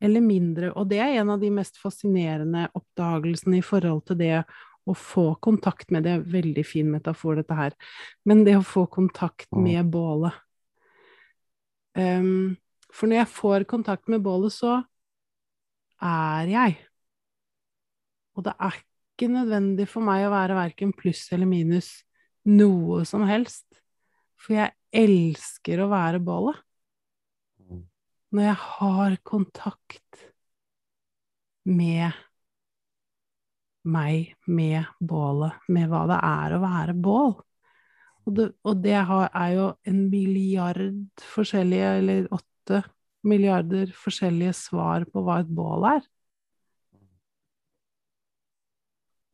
[0.00, 4.38] eller mindre, og det er en av de mest fascinerende oppdagelsene i forhold til det
[4.88, 7.76] å få kontakt med Det er en veldig fin metafor, dette her,
[8.24, 10.32] men det å få kontakt med bålet.
[11.98, 12.56] Um,
[12.90, 14.78] for når jeg får kontakt med bålet, så
[16.00, 16.78] er jeg.
[18.36, 21.90] Og det er ikke nødvendig for meg å være verken pluss eller minus
[22.48, 23.66] noe som helst.
[24.40, 26.56] For jeg elsker å være bålet.
[28.30, 30.20] Når jeg har kontakt
[31.66, 32.14] med
[33.90, 37.32] meg, med bålet, med hva det er å være bål.
[38.30, 42.84] Og det, og det er jo en milliard forskjellige, eller åtte
[43.26, 46.04] milliarder forskjellige svar på hva et bål er.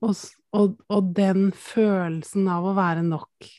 [0.01, 0.17] Og,
[0.57, 3.51] og, og, den følelsen av å være nok.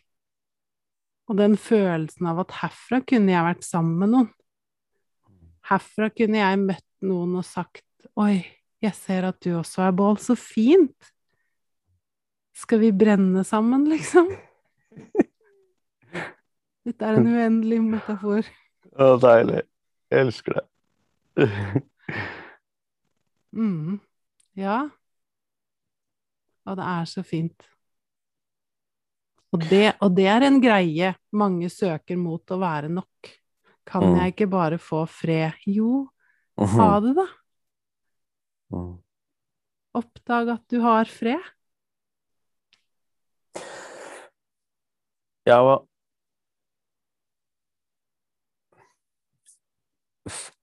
[1.30, 4.34] Og den følelsen av at herfra kunne jeg vært sammen med noen.
[5.70, 7.84] Herfra kunne jeg møtt noen og sagt
[8.18, 8.40] Oi,
[8.82, 10.18] jeg ser at du også er bål.
[10.18, 11.14] Så fint!
[12.58, 14.32] Skal vi brenne sammen, liksom?
[16.88, 18.48] Dette er en uendelig metafor.
[18.96, 19.66] Å, deilig.
[20.08, 20.68] Jeg elsker det.
[23.60, 23.98] mm.
[24.56, 24.78] Ja.
[26.68, 27.66] Og det er så fint.
[29.52, 33.34] Og det, og det, er en greie mange søker mot å være nok.
[33.88, 34.16] Kan mm.
[34.22, 35.60] jeg ikke bare få fred?
[35.68, 36.06] Jo,
[36.56, 37.28] ha du det, da.
[38.78, 38.96] Mm.
[40.00, 41.52] Oppdag at du har fred.
[45.48, 45.88] Ja, og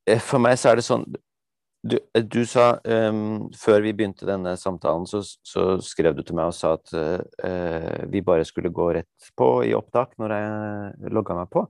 [0.04, 1.06] For meg så er det sånn
[1.84, 1.96] Du,
[2.28, 6.56] du sa um, Før vi begynte denne samtalen, så, så, skrev du til meg og
[6.56, 11.50] sa at uh, vi bare skulle gå rett på i opptak når jeg logga meg
[11.52, 11.64] på.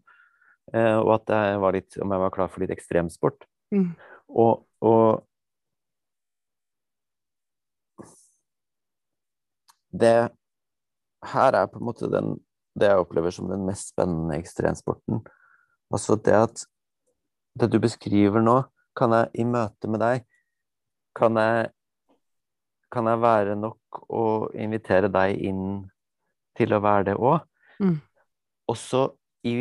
[0.75, 3.47] Uh, og at jeg var litt, om jeg var klar for litt ekstremsport.
[3.75, 3.91] Mm.
[4.35, 5.25] Og, og
[9.95, 10.17] det
[11.35, 12.37] her er på en måte den,
[12.79, 15.23] det jeg opplever som den mest spennende ekstremsporten.
[15.95, 16.65] Altså det at
[17.59, 18.61] det du beskriver nå,
[18.99, 20.23] kan jeg i møte med deg
[21.19, 21.71] Kan jeg,
[22.91, 24.27] kan jeg være nok å
[24.59, 25.65] invitere deg inn
[26.59, 27.43] til å være det òg?
[27.83, 27.97] Mm.
[28.71, 29.09] Også
[29.47, 29.55] i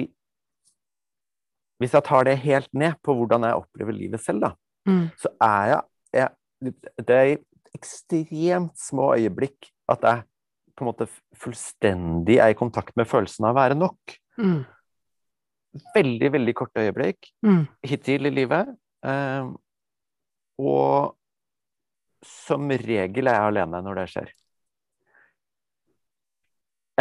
[1.82, 4.52] Hvis jeg tar det helt ned på hvordan jeg opplever livet selv, da,
[4.90, 5.08] mm.
[5.20, 5.82] så er jeg,
[6.14, 6.76] jeg
[7.06, 7.42] Det er i
[7.74, 10.24] ekstremt små øyeblikk at jeg
[10.74, 14.16] på en måte fullstendig er i kontakt med følelsen av å være nok.
[14.42, 14.64] Mm.
[15.96, 17.64] Veldig, veldig korte øyeblikk mm.
[17.90, 18.70] hittil i livet.
[19.06, 19.48] Eh,
[20.62, 21.16] og
[22.24, 24.34] som regel er jeg alene når det skjer.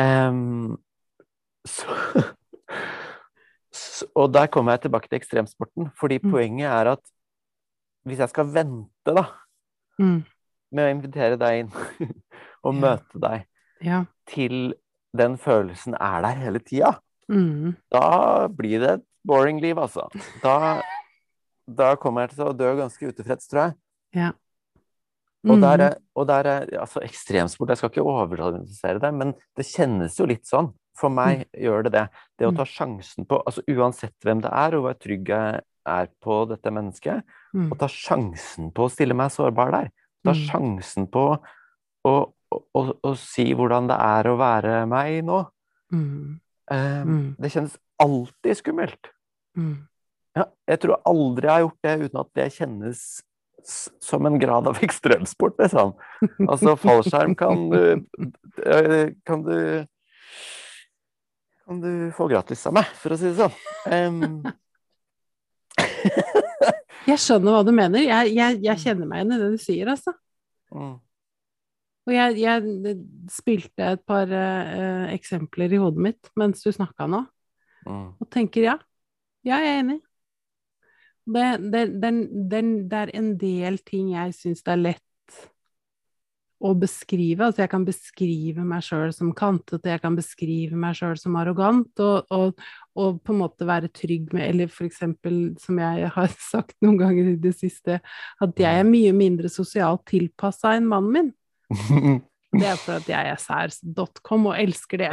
[0.01, 0.79] Um,
[1.68, 1.93] så,
[3.70, 6.31] så, og der kommer jeg tilbake til ekstremsporten, fordi mm.
[6.33, 7.05] poenget er at
[8.09, 9.27] hvis jeg skal vente, da,
[10.01, 10.18] mm.
[10.73, 11.70] med å invitere deg inn
[12.66, 13.47] og møte deg,
[13.85, 14.03] ja.
[14.33, 14.73] til
[15.18, 16.97] den følelsen er der hele tida,
[17.31, 17.73] mm.
[17.93, 20.09] da blir det et boring liv, altså.
[20.43, 20.81] Da,
[21.66, 23.77] da, kommer jeg til å dø ganske utilfreds, tror jeg.
[24.18, 24.31] Ja.
[25.43, 25.55] Mm.
[25.55, 29.66] Og der er, og der er altså ekstremsport Jeg skal ikke overdramatisere det, men det
[29.66, 30.70] kjennes jo litt sånn.
[30.99, 31.62] For meg mm.
[31.64, 32.05] gjør det det.
[32.39, 36.11] Det å ta sjansen på altså Uansett hvem det er, og hvor trygg jeg er
[36.23, 37.73] på dette mennesket, mm.
[37.73, 39.91] å ta sjansen på å stille meg sårbar der.
[40.23, 40.45] Ta mm.
[40.47, 42.14] sjansen på å,
[42.53, 45.43] å, å, si hvordan det er å være meg nå.
[45.95, 46.39] Mm.
[46.73, 47.35] Eh, mm.
[47.39, 49.11] Det kjennes alltid skummelt.
[49.57, 49.77] Mm.
[50.33, 53.03] Ja, jeg tror aldri jeg har gjort det uten at det kjennes
[54.03, 55.93] som en grad av ekstremsport, liksom.
[56.49, 58.07] Altså, fallskjerm kan du
[59.27, 59.87] Kan du
[61.66, 63.55] Kan du få gratis av meg, for å si det sånn.
[63.87, 64.43] Um.
[67.07, 68.03] jeg skjønner hva du mener.
[68.03, 70.12] Jeg, jeg, jeg kjenner meg igjen i det du sier, altså.
[70.75, 70.97] Mm.
[72.03, 72.96] Og jeg, jeg
[73.30, 77.22] spilte et par uh, eksempler i hodet mitt mens du snakka nå,
[77.86, 78.09] mm.
[78.18, 78.80] og tenker ja.
[79.46, 80.00] Ja, jeg er enig.
[81.22, 82.11] Det, det, det,
[82.90, 85.09] det er en del ting jeg syns det er lett
[86.62, 87.46] å beskrive.
[87.46, 91.90] Altså, jeg kan beskrive meg sjøl som kantete, jeg kan beskrive meg sjøl som arrogant,
[92.03, 92.62] og, og,
[92.94, 97.00] og, på en måte være trygg med Eller for eksempel, som jeg har sagt noen
[97.00, 101.32] ganger i det siste, at jeg er mye mindre sosialt tilpassa enn mannen min.
[102.53, 105.11] Det er for at jeg er særs.com og elsker det.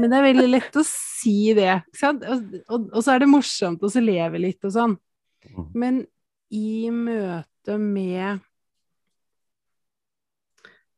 [0.00, 1.74] Men det er veldig lett å si det?
[2.08, 2.22] Og,
[2.72, 4.94] og, og så er det morsomt, og så leve litt og sånn.
[5.52, 5.66] Mm.
[5.76, 5.98] Men
[6.56, 8.40] i møte med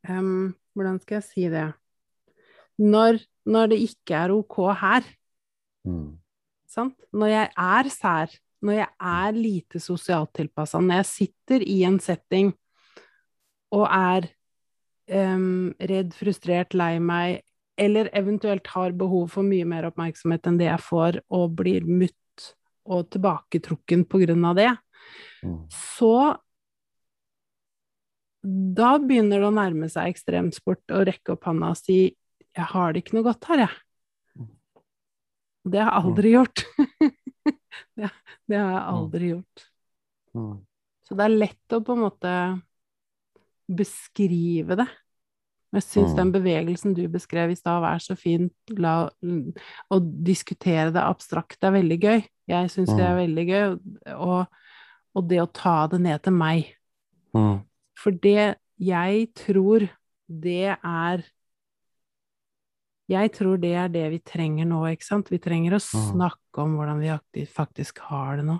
[0.06, 1.66] um, Hvordan skal jeg si det?
[2.82, 3.18] Når,
[3.50, 5.12] når det ikke er ok her,
[5.84, 6.16] Mm.
[6.64, 6.94] sant?
[7.12, 8.30] Når jeg er sær,
[8.64, 12.54] når jeg er lite sosialt tilpassa, når jeg sitter i en setting
[13.74, 14.30] og er
[15.08, 17.42] em, redd, frustrert, lei meg,
[17.76, 22.50] eller eventuelt har behov for mye mer oppmerksomhet enn det jeg får, og blir mutt
[22.84, 24.72] og tilbaketrukken på grunn av det,
[25.44, 25.66] Mm.
[25.68, 26.38] så
[28.44, 32.16] da begynner det å nærme seg ekstremsport og rekke opp handa og si
[32.54, 33.80] 'jeg har det ikke noe godt her, jeg'.
[35.64, 36.64] Det har jeg aldri gjort.
[37.96, 38.10] det,
[38.48, 39.64] det har jeg aldri gjort.
[40.36, 40.66] Mm.
[41.04, 42.32] Så det er lett å på en måte
[43.70, 44.88] beskrive det.
[45.74, 46.16] Jeg syns Mm.
[46.16, 48.50] den bevegelsen du beskrev i stad, er så fin.
[48.78, 49.08] La,
[49.90, 52.24] å diskutere det abstrakt er veldig gøy.
[52.46, 54.14] Jeg syns det er veldig gøy.
[54.14, 54.46] Og,
[55.16, 56.74] og det å ta det ned til meg.
[57.34, 57.64] Mm.
[57.98, 59.88] For det jeg tror
[60.28, 61.24] det er
[63.06, 65.28] Jeg tror det er det vi trenger nå, ikke sant?
[65.28, 66.12] Vi trenger å Mm.
[66.14, 68.58] snakke om hvordan vi faktisk har det nå.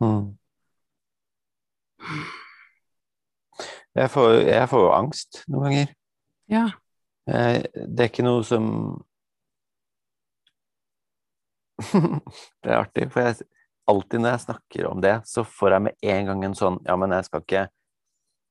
[0.00, 0.36] Mm.
[3.98, 5.90] Jeg får, jeg får jo angst noen ganger.
[6.52, 6.62] Ja.
[7.26, 8.64] Det er ikke noe som
[12.62, 13.46] Det er artig, for jeg,
[13.90, 16.96] alltid når jeg snakker om det, så får jeg med en gang en sånn Ja,
[17.00, 17.62] men jeg skal ikke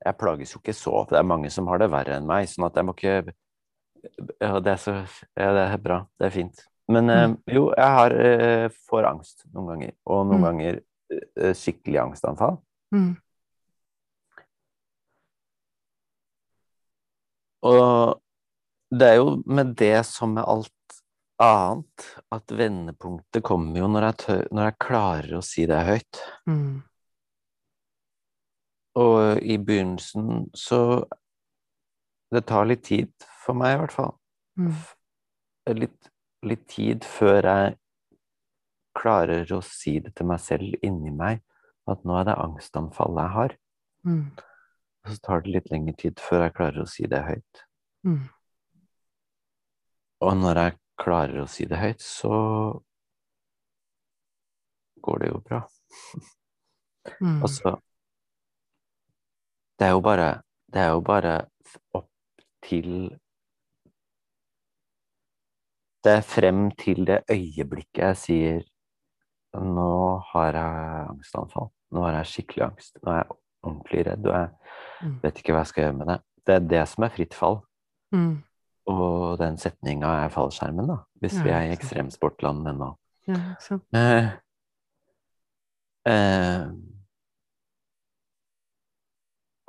[0.05, 2.49] Jeg plages jo ikke så, for det er mange som har det verre enn meg,
[2.51, 3.15] sånn at jeg må ikke
[4.41, 4.95] Ja, det er så
[5.37, 5.99] Ja, det er bra.
[6.19, 6.63] Det er fint.
[6.91, 7.35] Men mm.
[7.53, 10.47] jo, jeg har eh, får angst noen ganger, og noen Mm.
[10.47, 10.79] ganger
[11.39, 12.57] eh, skikkelig angstanfall.
[12.91, 13.11] Mm.
[17.67, 18.21] Og
[18.91, 20.71] det er jo med det som med alt
[21.41, 26.21] annet, at vendepunktet kommer jo når jeg, tør, når jeg klarer å si det høyt.
[26.49, 26.81] Mm.
[29.01, 31.07] Og i begynnelsen så
[32.31, 33.09] Det tar litt tid
[33.43, 34.13] for meg, i hvert fall.
[34.55, 34.75] Mm.
[35.81, 36.05] Litt,
[36.47, 37.73] litt tid før jeg
[38.95, 41.41] klarer å si det til meg selv inni meg,
[41.91, 43.57] at nå er det angstanfallet jeg har.
[44.07, 44.23] Mm.
[45.01, 47.63] Og så tar det litt lengre tid før jeg klarer å si det høyt.
[48.05, 48.21] Mm.
[50.21, 52.33] Og når jeg klarer å si det høyt, så
[55.01, 55.63] går det jo bra.
[57.21, 57.39] Mm.
[57.45, 57.79] Altså
[59.79, 60.27] Det er jo bare
[60.69, 61.31] Det er jo bare
[61.97, 62.91] opp til
[66.05, 68.61] Det er frem til det øyeblikket jeg sier
[69.57, 71.73] Nå har jeg angstanfall.
[71.91, 73.01] Nå har jeg skikkelig angst.
[73.03, 74.49] Nå er jeg ordentlig redd, og jeg
[75.01, 75.19] Mm.
[75.23, 76.19] vet ikke hva jeg skal gjøre med det.
[76.45, 77.61] Det er det som er fritt fall.
[78.13, 78.43] Mm.
[78.87, 80.97] Og den setninga er fallskjermen, da.
[81.21, 82.95] Hvis Ja, vi er i ekstremsportland ennå.
[83.27, 83.83] Ja, sant.
[83.93, 84.31] Eh,
[86.05, 86.67] eh,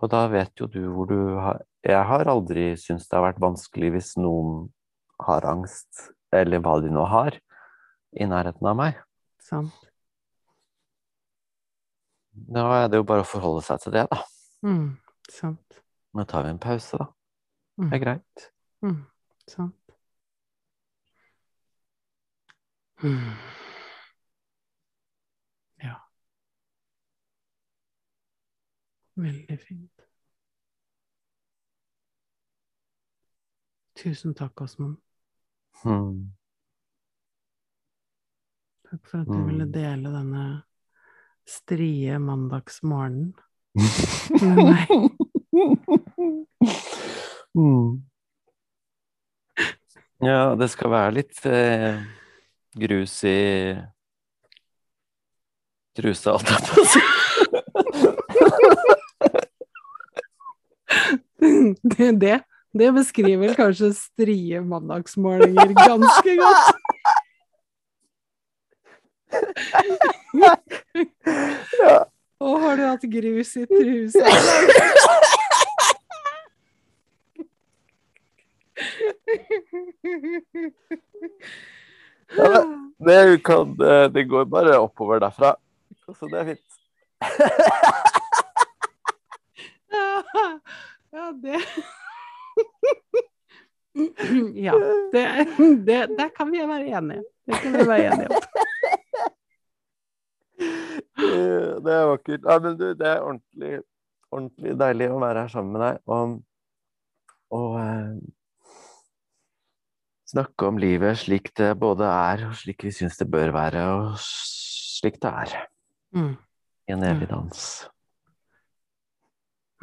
[0.02, 3.40] og da vet jo du hvor du har Jeg har aldri syntes det har vært
[3.42, 4.68] vanskelig hvis noen
[5.26, 7.34] har angst, eller hva de nå har,
[8.14, 8.94] i nærheten av meg.
[9.42, 9.72] Sant.
[12.32, 14.18] Da er det jo bare å forholde seg til det, da.
[14.64, 14.96] Mm.
[15.30, 15.82] Sant.
[16.14, 17.06] Nå tar vi en pause, da.
[17.80, 17.90] Mm.
[17.90, 18.46] Det er greit.
[18.82, 19.00] Mm.
[19.48, 19.94] Sant.
[23.02, 23.32] Mm.
[25.82, 25.96] Ja.
[29.16, 30.06] Veldig fint.
[33.98, 34.96] Tusen takk, Åsmund.
[35.82, 36.32] Hmm.
[38.88, 39.72] Takk for at du ville Mm.
[39.72, 40.62] dele denne
[41.48, 43.32] strie mandagsmorgenen
[44.40, 44.88] med meg.
[47.56, 48.02] Mm.
[50.22, 51.98] Ja, det skal være litt eh,
[52.78, 53.74] grus i
[55.98, 57.02] trusa, alt jeg på å si.
[61.82, 62.36] Det, det,
[62.78, 66.76] det beskriver kanskje strie mandagsmålinger ganske godt.
[73.02, 73.08] Ja.
[73.08, 74.26] Hatt grus i trusa?
[82.36, 82.64] Ja,
[82.98, 85.56] Det, kan, eh, det går bare oppover derfra.
[86.18, 86.60] Så det er fint.
[91.12, 91.60] Ja, det
[94.64, 94.72] Ja,
[95.12, 95.46] det,
[95.86, 97.22] det Der kan vi være enige.
[97.46, 98.42] Det kan vi være enige om.
[101.22, 102.46] Eh, Det er vakkert.
[102.46, 103.72] Nei, men du, det er ordentlig,
[104.30, 106.00] ordentlig deilig å være her sammen med deg.
[106.12, 106.38] Og,
[107.58, 108.14] og eh,
[110.32, 114.14] Snakke om livet slik det både er, og slik vi syns det bør være, og
[114.16, 115.56] slik det er.
[116.16, 116.30] Mm.
[116.88, 117.64] I en evig dans.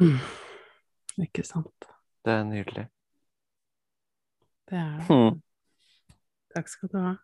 [0.02, 0.16] Mm.
[1.22, 1.86] Ikke sant.
[2.26, 2.88] Det er nydelig.
[4.66, 5.06] Det er det.
[5.06, 5.38] Mm.
[6.56, 7.14] Takk skal du ha.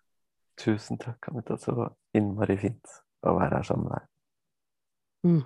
[0.62, 1.59] Tusen takk, Anita.
[1.59, 1.74] Så
[2.14, 4.12] innmari fint å være her sammen med deg.
[5.25, 5.43] Mm.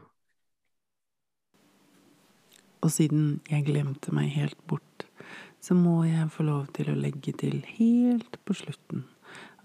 [2.81, 5.07] Og siden jeg glemte meg helt bort,
[5.61, 9.05] så må jeg få lov til å legge til helt på slutten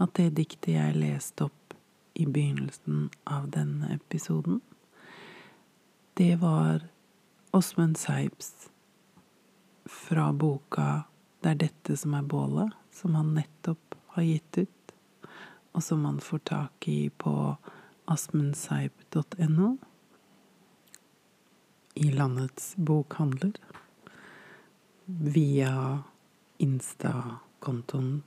[0.01, 1.76] at det diktet jeg leste opp
[2.16, 4.62] i begynnelsen av denne episoden,
[6.16, 6.86] det var
[7.56, 8.70] Åsmund Seibs
[9.86, 11.03] fra boka
[11.43, 14.93] Det er dette som er bålet, som han nettopp har gitt ut,
[15.76, 17.34] og som man får tak i på
[18.10, 19.76] asmundseib.no
[21.96, 23.54] i landets bokhandler
[25.06, 26.04] via
[26.58, 28.24] Insta-kontoen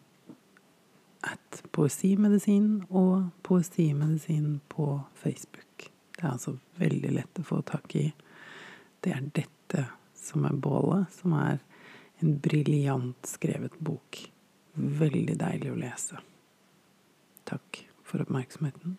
[1.20, 5.90] at Poesimedisin og Poesimedisin på Facebook.
[6.16, 8.06] Det er altså veldig lett å få tak i.
[9.04, 9.84] Det er dette
[10.18, 11.60] som er bålet, som er
[12.22, 14.22] en briljant skrevet bok.
[14.74, 16.22] Veldig deilig å lese.
[17.48, 18.96] Takk for oppmerksomheten.